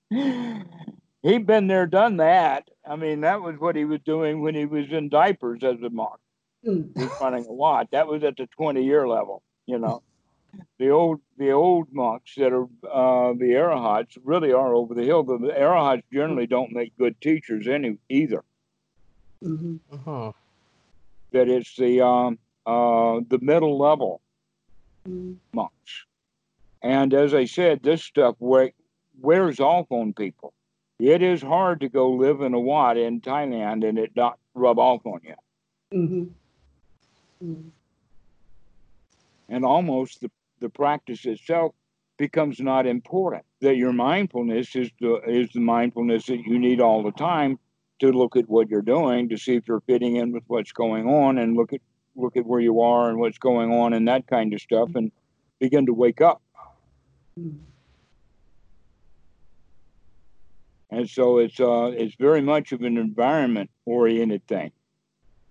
[1.23, 2.69] He'd been there, done that.
[2.87, 5.89] I mean, that was what he was doing when he was in diapers as a
[5.89, 6.19] monk.
[6.65, 6.83] Hmm.
[6.95, 7.89] He's running a Wat.
[7.91, 10.03] That was at the twenty-year level, you know.
[10.79, 15.23] the old the old monks that are uh, the arahats really are over the hill.
[15.23, 18.43] The, the arahats generally don't make good teachers any either.
[19.43, 19.75] Mm-hmm.
[19.93, 20.32] Uh-huh.
[21.32, 24.21] That it's the um, uh, the middle level
[25.08, 25.34] mm-hmm.
[25.54, 26.06] monks,
[26.82, 30.54] and as I said, this stuff wears off on people.
[30.99, 34.77] It is hard to go live in a Wat in Thailand and it not rub
[34.77, 35.36] off on you.
[35.93, 36.23] Mm-hmm.
[37.43, 37.69] Mm-hmm.
[39.49, 41.73] And almost the, the practice itself
[42.17, 43.43] becomes not important.
[43.62, 47.58] That your mindfulness is the is the mindfulness that you need all the time
[48.01, 51.07] to look at what you're doing to see if you're fitting in with what's going
[51.07, 51.81] on and look at
[52.15, 55.11] look at where you are and what's going on and that kind of stuff and
[55.59, 56.41] begin to wake up.
[60.89, 64.71] And so it's uh, it's very much of an environment oriented thing.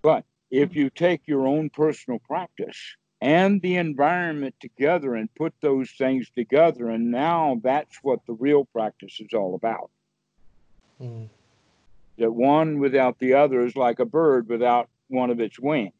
[0.02, 5.90] But if you take your own personal practice and the environment together and put those
[5.92, 9.90] things together, and now that's what the real practice is all about.
[11.00, 11.28] Mm
[12.20, 15.92] that one without the other is like a bird without one of its wings.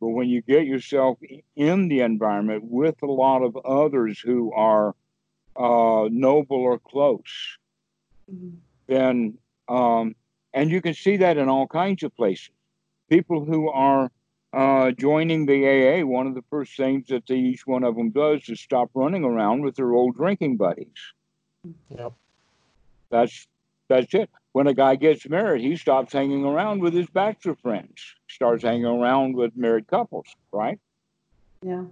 [0.00, 1.16] But when you get yourself
[1.54, 4.94] in the environment with a lot of others who are
[5.56, 7.56] uh, noble or close,
[8.30, 8.56] mm-hmm.
[8.88, 9.38] then,
[9.68, 10.16] um,
[10.52, 12.50] and you can see that in all kinds of places.
[13.08, 14.10] People who are
[14.52, 18.10] uh, joining the AA, one of the first things that they, each one of them
[18.10, 21.12] does is stop running around with their old drinking buddies.
[21.96, 22.12] Yep.
[23.10, 23.46] That's
[23.86, 28.14] that's it when a guy gets married, he stops hanging around with his bachelor friends,
[28.28, 30.78] starts hanging around with married couples, right?
[31.60, 31.86] Yeah.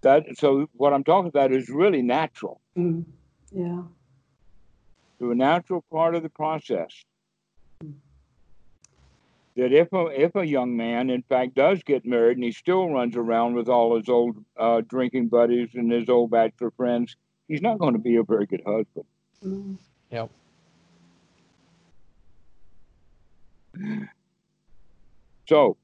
[0.00, 2.62] That so what I'm talking about is really natural.
[2.78, 3.04] Mm.
[3.52, 3.82] Yeah.
[5.18, 6.88] To a natural part of the process.
[9.56, 12.88] That if a if a young man, in fact, does get married and he still
[12.88, 17.16] runs around with all his old uh, drinking buddies and his old bachelor friends,
[17.48, 19.04] he's not going to be a very good husband.
[19.44, 19.76] Mm.
[20.10, 20.30] Yep.
[25.48, 25.76] So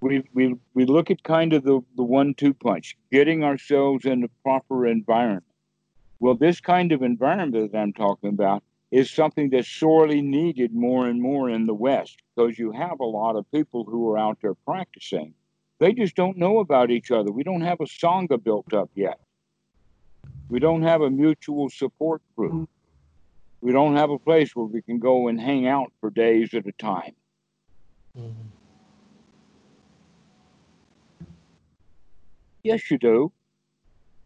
[0.00, 4.20] we, we, we look at kind of the, the one two punch, getting ourselves in
[4.20, 5.44] the proper environment.
[6.20, 11.06] Well, this kind of environment that I'm talking about is something that's sorely needed more
[11.06, 14.38] and more in the West because you have a lot of people who are out
[14.40, 15.34] there practicing.
[15.78, 17.30] They just don't know about each other.
[17.30, 19.20] We don't have a Sangha built up yet.
[20.48, 22.68] We don't have a mutual support group.
[23.60, 26.66] We don't have a place where we can go and hang out for days at
[26.66, 27.14] a time.
[28.16, 28.52] Mhm.
[32.62, 33.32] Yes, you do.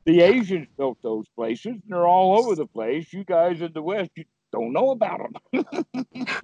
[0.05, 3.13] The Asians built those places, and they're all over the place.
[3.13, 5.21] You guys in the West, you don't know about
[5.53, 5.65] them.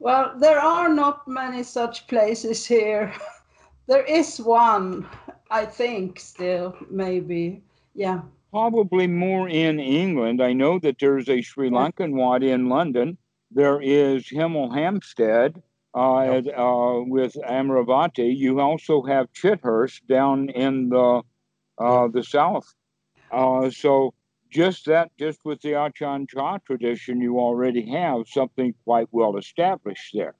[0.00, 3.12] Well, there are not many such places here.
[3.86, 5.06] There is one,
[5.50, 7.62] I think, still, maybe.
[7.94, 8.22] Yeah.
[8.54, 10.40] Probably more in England.
[10.40, 13.18] I know that there's a Sri Lankan wadi in London.
[13.50, 15.60] There is Hemel Hempstead
[15.92, 16.46] uh, Yep.
[16.46, 18.32] at, uh, with Amaravati.
[18.36, 21.22] You also have Chithurst down in the
[21.78, 22.72] uh, the south.
[23.32, 24.14] Uh, so
[24.50, 30.14] just that, just with the Achan Cha tradition, you already have something quite well established
[30.14, 30.36] there.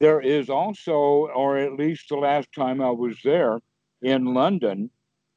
[0.00, 3.60] There is also, or at least the last time I was there
[4.02, 4.90] in London,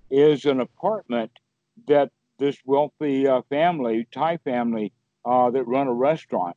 [0.10, 1.30] is an apartment
[1.88, 4.92] that this wealthy uh, family, Thai family,
[5.26, 6.56] uh, that run a restaurant,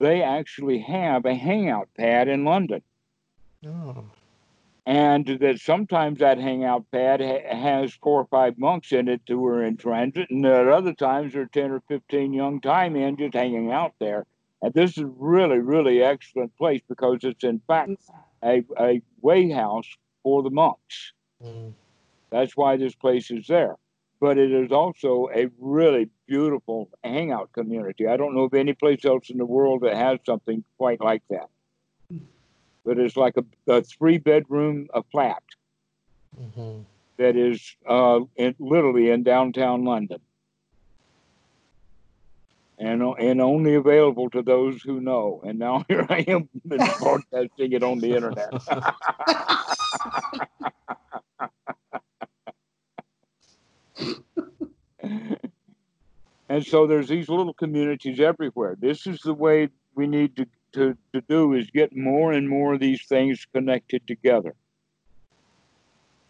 [0.00, 2.82] they actually have a hangout pad in London
[3.66, 4.04] Oh.
[4.86, 9.44] and that sometimes that hangout pad ha- has four or five monks in it who
[9.46, 13.16] are in transit, and at other times there are 10 or 15 young Thai men
[13.16, 14.24] just hanging out there.
[14.62, 17.90] And this is really, really excellent place because it's in fact
[18.42, 19.88] a, a way house
[20.22, 21.12] for the monks.
[21.44, 21.74] Mm.
[22.30, 23.76] That's why this place is there.
[24.20, 28.08] But it is also a really beautiful hangout community.
[28.08, 31.22] I don't know of any place else in the world that has something quite like
[31.30, 31.48] that.
[32.84, 35.42] But it's like a, a three bedroom a flat
[36.38, 36.84] Mhm.
[37.16, 40.20] that is uh, in, literally in downtown London.
[42.80, 45.42] And, and only available to those who know.
[45.44, 46.48] And now here I am
[46.98, 48.52] broadcasting it on the internet.
[56.48, 58.76] and so there's these little communities everywhere.
[58.78, 62.74] This is the way we need to, to, to do is get more and more
[62.74, 64.54] of these things connected together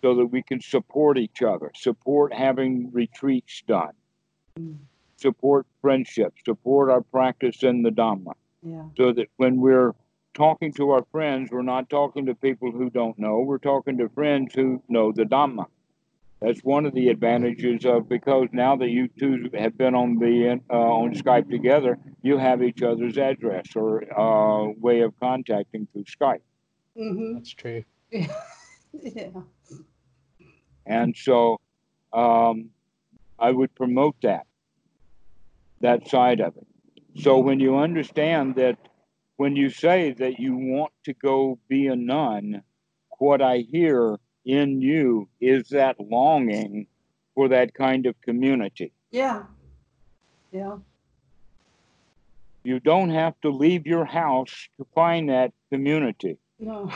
[0.03, 3.93] so that we can support each other, support having retreats done,
[5.16, 8.85] support friendship, support our practice in the Dhamma, Yeah.
[8.97, 9.95] so that when we're
[10.35, 14.09] talking to our friends, we're not talking to people who don't know, we're talking to
[14.09, 15.66] friends who know the Dhamma.
[16.41, 20.61] That's one of the advantages of because now that you two have been on the
[20.70, 26.05] uh, on Skype together, you have each other's address or uh, way of contacting through
[26.05, 26.43] Skype.
[26.97, 27.84] hmm That's true.
[28.93, 29.28] Yeah.
[30.86, 31.59] And so
[32.12, 32.70] um,
[33.39, 34.47] I would promote that,
[35.80, 36.66] that side of it.
[37.22, 38.78] So when you understand that
[39.36, 42.62] when you say that you want to go be a nun,
[43.18, 44.16] what I hear
[44.49, 46.87] in you is that longing
[47.35, 48.93] for that kind of community.
[49.11, 49.43] Yeah.
[50.51, 50.79] Yeah.
[52.65, 56.39] You don't have to leave your house to find that community.
[56.59, 56.91] No.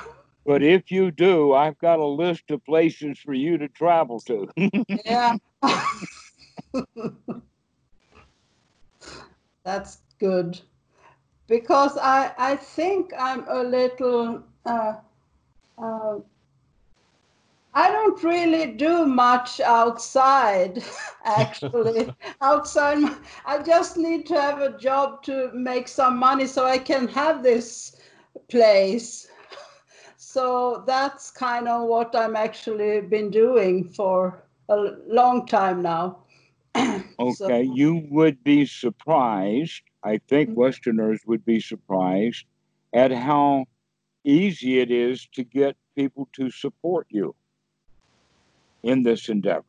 [0.45, 4.49] But if you do, I've got a list of places for you to travel to.
[5.05, 5.37] Yeah.
[9.65, 10.61] That's good.
[11.47, 14.95] Because I, I think I'm a little, uh,
[15.79, 16.19] uh,
[17.75, 20.83] I don't really do much outside,
[21.25, 22.15] actually.
[22.41, 22.99] outside,
[23.47, 27.43] I just need to have a job to make some money so I can have
[27.43, 27.97] this
[28.49, 29.29] place.
[30.17, 36.19] So that's kind of what I'm actually been doing for a long time now.
[37.29, 39.83] So- Okay, you would be surprised.
[40.03, 40.57] I think Mhm.
[40.57, 42.47] Westerners would be surprised
[42.93, 43.67] at how
[44.25, 47.35] easy it is to get people to support you
[48.83, 49.65] in this endeavor.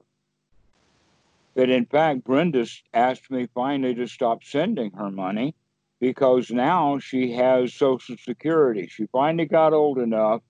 [1.55, 5.55] That in fact, Brenda's asked me finally to stop sending her money
[5.99, 8.87] because now she has Social Security.
[8.87, 10.41] She finally got old enough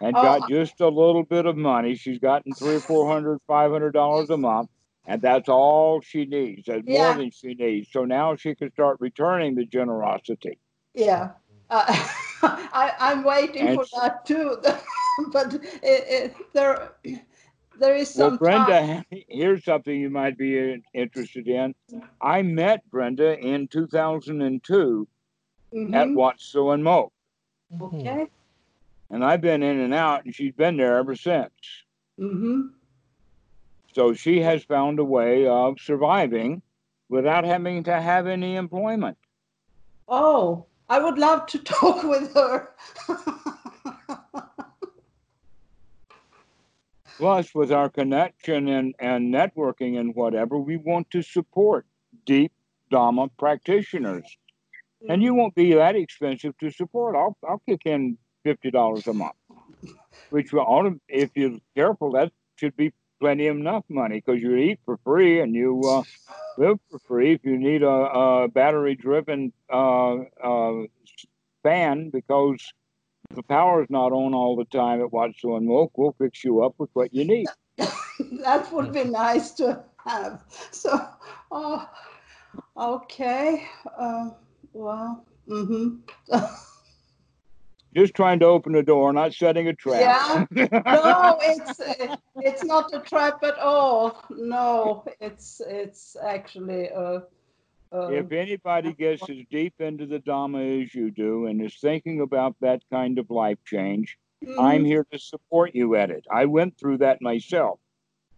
[0.00, 0.22] and Oh.
[0.22, 1.94] got just a little bit of money.
[1.94, 4.68] She's gotten three or four hundred, five hundred dollars a month,
[5.06, 6.66] and that's all she needs.
[6.66, 7.88] That's more than she needs.
[7.92, 10.58] So now she can start returning the generosity.
[10.94, 11.30] Yeah,
[11.70, 11.84] uh,
[12.42, 14.56] I, I'm waiting for that too.
[15.32, 16.92] but it, it, there,
[17.78, 19.04] there is Well, some Brenda, time.
[19.28, 21.74] here's something you might be interested in.
[22.20, 25.08] I met Brenda in 2002
[25.72, 27.10] at Mhm, Wat Suan Mokkh.
[27.80, 28.26] Okay.
[29.10, 31.52] and I've been in and out, and she's been there ever since.
[32.18, 32.68] Mm-hmm.
[33.94, 36.62] So she has found a way of surviving
[37.08, 39.16] without having to have any employment.
[40.08, 42.70] Oh, I would love to talk with her.
[47.18, 51.84] Plus, with our connection and, and networking and whatever, we want to support
[52.24, 52.52] deep
[52.90, 54.24] Dharma practitioners.
[55.08, 57.16] And you won't be that expensive to support.
[57.16, 59.34] I'll, I'll kick in $50 a month,
[60.30, 64.96] which will, if you're careful, that should be plenty enough money because you eat for
[64.98, 66.02] free and you uh,
[66.56, 67.32] live for free.
[67.32, 70.82] If you need a, a battery driven uh, uh,
[71.62, 72.60] fan because
[73.34, 76.62] the power is not on all the time at Wat Suan Mokkh, we'll fix you
[76.62, 77.46] up with what you need.
[77.76, 80.42] that would be nice to have.
[80.70, 80.98] So,
[81.50, 81.88] oh,
[82.76, 83.66] okay.
[83.98, 84.34] Um,
[84.72, 85.96] well, mm-hmm.
[87.94, 90.48] Just trying to open the door, not setting a trap.
[90.52, 90.68] Yeah.
[90.84, 91.80] No, it's
[92.36, 94.22] it's not a trap at all.
[94.30, 97.22] No, it's it's actually a.
[97.92, 102.20] a if anybody gets as deep into the Dhamma as you do and is thinking
[102.20, 104.18] about that kind of life change,
[104.58, 104.86] I'm Mhm.
[104.86, 106.24] here to support you at it.
[106.30, 107.80] I went through that myself.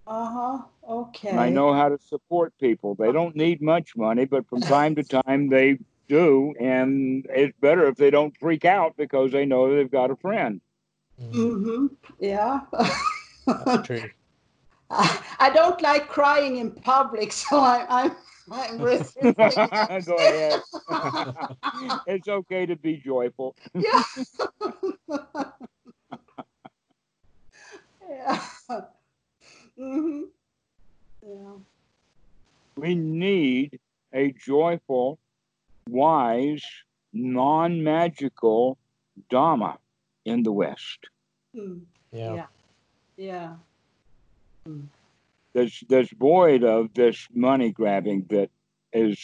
[0.06, 0.62] Uh-huh.
[0.88, 1.28] Okay.
[1.28, 2.94] And I know how to support people.
[2.94, 5.78] They don't need much money, but from time to time they
[6.08, 6.54] do.
[6.58, 10.60] And it's better if they don't freak out because they know they've got a friend.
[11.20, 11.86] Mm, Mm-hmm.
[12.18, 12.60] Yeah.
[13.46, 14.10] That's true.
[14.90, 18.16] I, I don't like crying in public, so I, I'm
[18.50, 19.34] I'm resisting.
[20.04, 20.62] Go ahead.
[22.06, 23.54] it's okay to be joyful.
[23.74, 24.02] yeah.
[28.08, 28.40] yeah.
[29.78, 30.22] hmm
[31.22, 31.52] Yeah.
[32.76, 33.78] We need
[34.12, 35.18] a joyful,
[35.88, 36.64] wise,
[37.12, 38.78] non magical
[39.28, 39.78] Dharma
[40.24, 41.08] in the West.
[41.54, 41.82] Mm.
[42.10, 42.34] Yeah.
[42.34, 42.46] Yeah.
[43.16, 43.54] Yeah.
[45.54, 48.50] That's that's void of this money grabbing that
[48.92, 49.18] has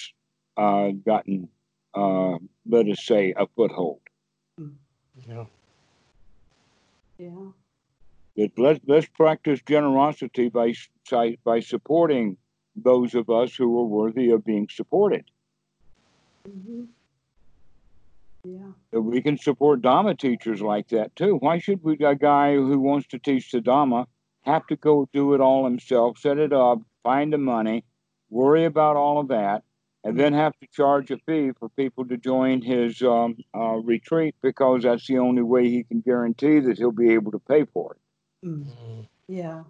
[0.57, 1.49] uh, gotten,
[1.95, 4.01] uh, let us say, a foothold.
[5.27, 5.45] Yeah.
[7.19, 7.51] Yeah.
[8.37, 10.75] That let's let's practice generosity by
[11.11, 12.37] by by supporting
[12.75, 15.25] those of us who are worthy of being supported.
[16.47, 16.85] hmm
[18.45, 18.73] Yeah.
[18.93, 21.37] That we can support Dhamma teachers like that too.
[21.37, 24.07] Why should we a guy who wants to teach the Dhamma
[24.47, 27.85] have to go do it all himself, set it up, find the money,
[28.31, 29.63] worry about all of that,
[30.05, 34.37] and then have to charge a fee for people to join his um, uh, retreat
[34.41, 37.95] because that's the only way he can guarantee that he'll be able to pay for
[37.95, 38.47] it.
[38.47, 38.65] Mm.
[38.67, 39.65] Mm, Yeah.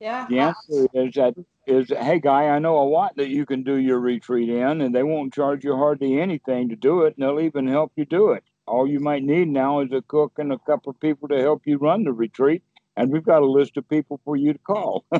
[0.00, 0.26] Yeah.
[0.28, 1.34] The answer is that
[1.66, 4.92] is hey guy, I know a lot that you can do your retreat in, and
[4.92, 8.32] they won't charge you hardly anything to do it, and they'll even help you do
[8.32, 8.42] it.
[8.66, 11.62] All you might need now is a cook and a couple of people to help
[11.66, 12.64] you run the retreat,
[12.96, 15.04] and we've got a list of people for you to call.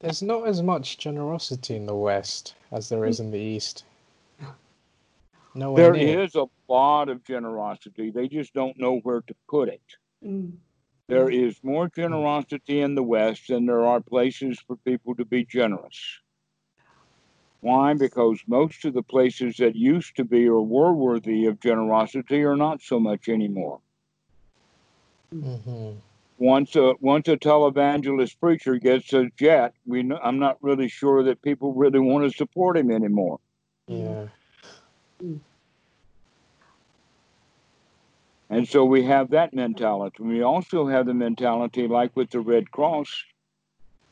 [0.00, 3.84] There's not as much generosity in the West as there is in the East.
[5.54, 6.22] Nowhere there near.
[6.22, 8.10] is a lot of generosity.
[8.10, 9.82] They just don't know where to put it.
[10.24, 10.52] Mm.
[11.08, 15.44] There is more generosity in the West than there are places for people to be
[15.44, 16.20] generous.
[17.60, 17.94] Why?
[17.94, 22.56] Because most of the places that used to be or were worthy of generosity are
[22.56, 23.80] not so much anymore.
[25.32, 25.92] Hmm
[26.38, 31.22] Once a once a televangelist preacher gets a jet, we know, I'm not really sure
[31.24, 33.40] that people really want to support him anymore.
[33.88, 34.26] Yeah.
[38.50, 40.22] And so we have that mentality.
[40.22, 43.24] We also have the mentality, like with the Red Cross,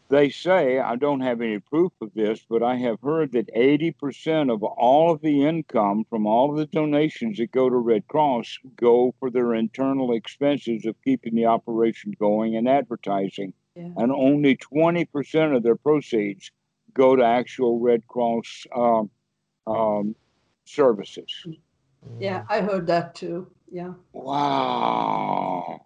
[0.08, 4.52] they say, I don't have any proof of this, but I have heard that 80%
[4.52, 8.58] of all of the income from all of the donations that go to Red Cross
[8.76, 13.52] go for their internal expenses of keeping the operation going and advertising.
[13.74, 13.88] Yeah.
[13.96, 16.50] And only 20% of their proceeds
[16.94, 19.10] go to actual Red Cross um,
[19.66, 20.14] um,
[20.64, 21.46] services.
[22.18, 22.44] Yeah.
[22.48, 23.50] I heard that too.
[23.70, 23.94] Yeah.
[24.12, 25.85] Wow.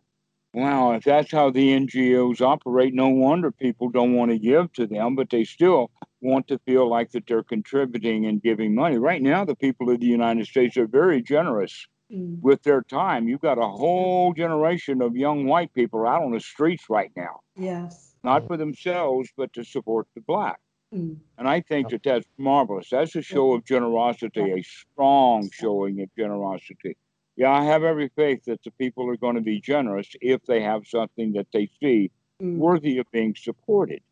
[0.53, 4.87] Wow, if that's how the NGOs operate, no wonder people don't want to give to
[4.87, 5.91] them, but they still
[6.21, 8.99] want to feel like that they're contributing and giving money.
[8.99, 12.41] Right now, the people of the United States are very generous Mm.
[12.43, 13.29] with their time.
[13.29, 17.39] You've got a whole generation of young white people out on the streets right now,
[17.57, 18.17] Yes.
[18.25, 20.59] not for themselves, but to support the black.
[20.93, 21.19] Mm.
[21.39, 22.91] And I think that that's marvelous.
[22.91, 26.97] That's a show of generosity, a strong showing of generosity.
[27.41, 30.61] Yeah, I have every faith that the people are going to be generous if they
[30.61, 32.11] have something that they see
[32.43, 32.59] Mm.
[32.59, 34.03] worthy of being supported.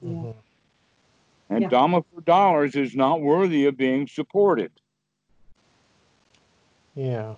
[0.00, 0.32] Yeah.
[1.50, 1.68] And Yeah.
[1.68, 4.72] Dhamma for dollars is not worthy of being supported.
[6.94, 7.34] Yeah.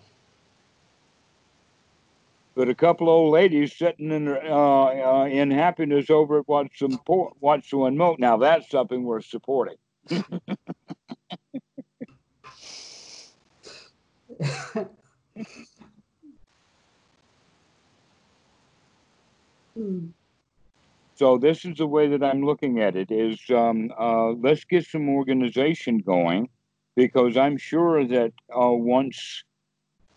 [2.54, 6.98] but a couple old ladies sitting in uh, uh, in happiness over at Wat Suan
[7.06, 8.18] Po- Mokkh.
[8.18, 9.76] Now that's something worth supporting.
[21.20, 24.86] So this is the way that I'm looking at it: is um, uh, let's get
[24.86, 26.48] some organization going,
[26.96, 29.44] because I'm sure that uh, once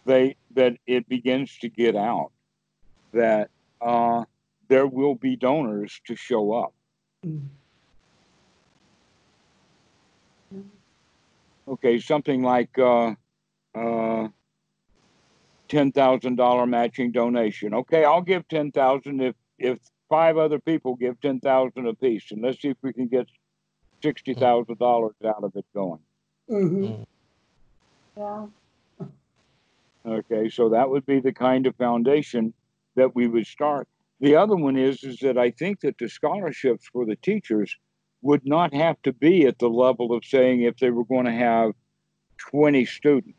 [0.05, 2.31] they that it begins to get out,
[3.11, 3.49] that
[3.81, 4.23] uh,
[4.69, 6.73] there will be donors to show up.
[7.25, 7.49] Mm.
[11.67, 13.13] Okay, something like uh,
[13.75, 14.29] uh,
[15.73, 17.73] ten thousand dollar matching donation.
[17.73, 22.43] Okay, I'll give ten thousand if if five other people give ten thousand apiece, and
[22.43, 23.27] let's see if we can get
[24.03, 25.99] sixty thousand dollars out of it going.
[26.49, 26.69] Mhm.
[26.71, 27.05] Mm.
[28.15, 29.07] Yeah.
[30.05, 32.53] Okay, so that would be the kind of foundation
[32.95, 33.87] that we would start.
[34.19, 37.75] The other one is is that I think that the scholarships for the teachers
[38.21, 41.31] would not have to be at the level of saying if they were going to
[41.31, 41.71] have
[42.37, 43.37] 20 students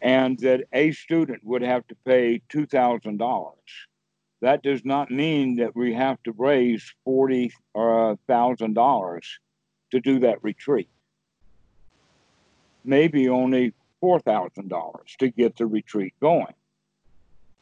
[0.00, 3.52] and that a student would have to pay $2,000.
[4.40, 9.20] That does not mean that we have to raise $40,000
[9.90, 10.88] to do that retreat.
[12.84, 16.54] Maybe only $4,000 to get the retreat going.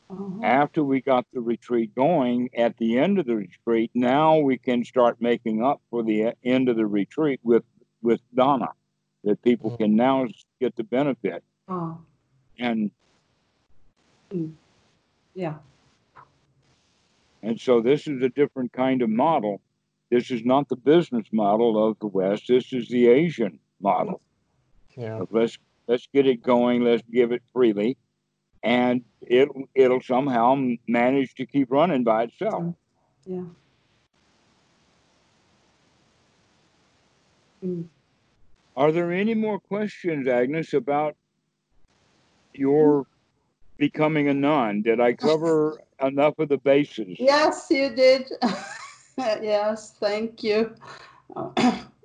[0.08, 0.40] Uh-huh.
[0.42, 4.84] After we got the retreat going, at the end of the retreat, now we can
[4.84, 7.64] start making up for the end of the retreat with
[8.02, 8.72] with dana,
[9.24, 9.78] that people Mhm.
[9.78, 10.26] can now
[10.58, 11.44] get the benefit.
[11.68, 11.98] Oh,
[12.60, 12.90] And
[15.34, 15.54] yeah.
[17.42, 19.60] and so this is a different kind of model.
[20.10, 22.44] This is not the business model of the West.
[22.48, 24.20] This is the Asian model.
[24.96, 25.20] Yeah.
[25.22, 26.84] of let's let's get it going.
[26.84, 27.96] Let's give it freely,
[28.62, 30.56] and it it'll somehow
[30.86, 32.74] manage to keep running by itself.
[33.24, 33.44] Yeah.
[37.64, 37.86] Mm.
[38.76, 41.16] Are there any more questions, Agnes, about
[42.60, 43.06] your
[43.78, 44.82] becoming a nun?
[44.82, 47.16] Did I cover enough of the bases?
[47.18, 48.30] Yes, you did.
[49.18, 50.74] yes, thank you.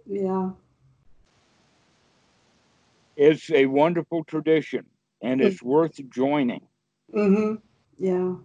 [0.08, 0.49] yeah.
[3.16, 4.86] It's a wonderful tradition
[5.22, 6.68] and it's worth joining.
[7.14, 7.56] Mm-hmm.
[7.97, 8.36] Yeah.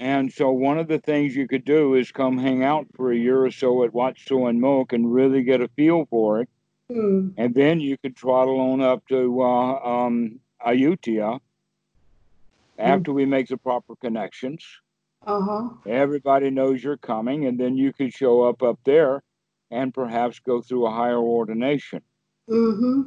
[0.00, 3.16] And so one of the things you could do is come hang out for a
[3.16, 6.48] year or so at Wat Suan Mokkh and really get a feel for it.
[6.90, 7.34] Mm.
[7.36, 11.40] And then you could trottle on up to uh, um, Ayutthaya
[12.78, 14.64] after we make the proper connections.
[15.26, 15.70] Uh-huh.
[15.86, 19.22] Everybody knows you're coming, and then you could show up up there
[19.70, 22.00] and perhaps go through a higher ordination.
[22.48, 23.02] Mm-hmm.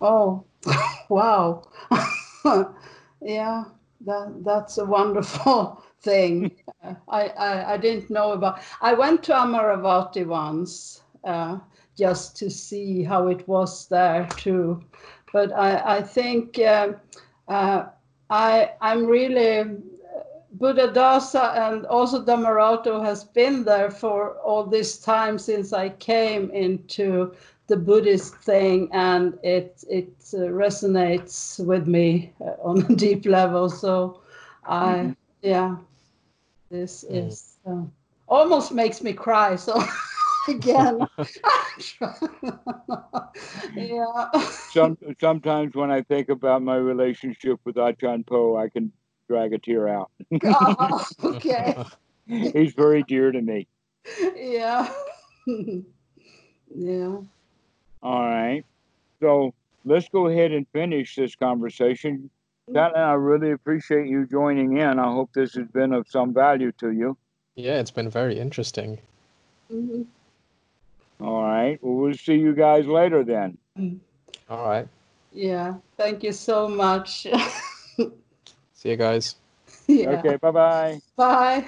[0.00, 0.44] Oh,
[1.08, 1.62] wow.
[3.22, 3.64] yeah,
[4.06, 6.50] that that's a wonderful thing.
[6.82, 8.60] Uh, I, I I didn't know about.
[8.80, 11.58] I went to Amaravati once uh,
[11.96, 14.82] just to see how it was there too,
[15.32, 16.94] but I I think uh,
[17.46, 17.86] uh,
[18.30, 19.64] I I'm really.
[20.58, 27.32] Buddhadasa and also Dhammarato has been there for all this time since I came into
[27.68, 33.68] the Buddhist thing, and it it uh, resonates with me uh, on a deep level.
[33.70, 34.20] So,
[34.64, 35.16] I Mhm.
[35.42, 35.76] yeah,
[36.70, 37.34] this Mm.
[37.34, 37.82] is uh,
[38.28, 39.56] almost makes me cry.
[39.56, 39.82] So
[40.48, 41.06] again,
[43.76, 44.30] yeah,
[44.70, 48.92] Some sometimes when I think about my relationship with Achan Po, I can
[49.28, 50.10] drag a tear out.
[50.44, 51.76] Oh, okay,
[52.26, 53.66] He's very dear to me.
[54.36, 54.92] yeah,
[56.74, 57.16] yeah.
[58.02, 58.64] All right.
[59.20, 59.52] So
[59.84, 62.30] let's go ahead and finish this conversation.
[62.70, 64.98] Catelyn, I really appreciate you joining in.
[64.98, 67.16] I hope this has been of some value to you.
[67.56, 69.00] Yeah, it's been very interesting.
[69.72, 70.06] Mhm.
[71.20, 71.78] All right.
[71.82, 73.58] Well, we'll see you guys later then.
[73.78, 73.98] Mm.
[74.48, 74.88] All right.
[75.32, 77.26] Yeah, thank you so much.
[78.74, 79.36] See you guys.
[79.86, 80.10] yeah.
[80.10, 80.36] Okay.
[80.36, 81.00] Bye bye.
[81.16, 81.64] Bye.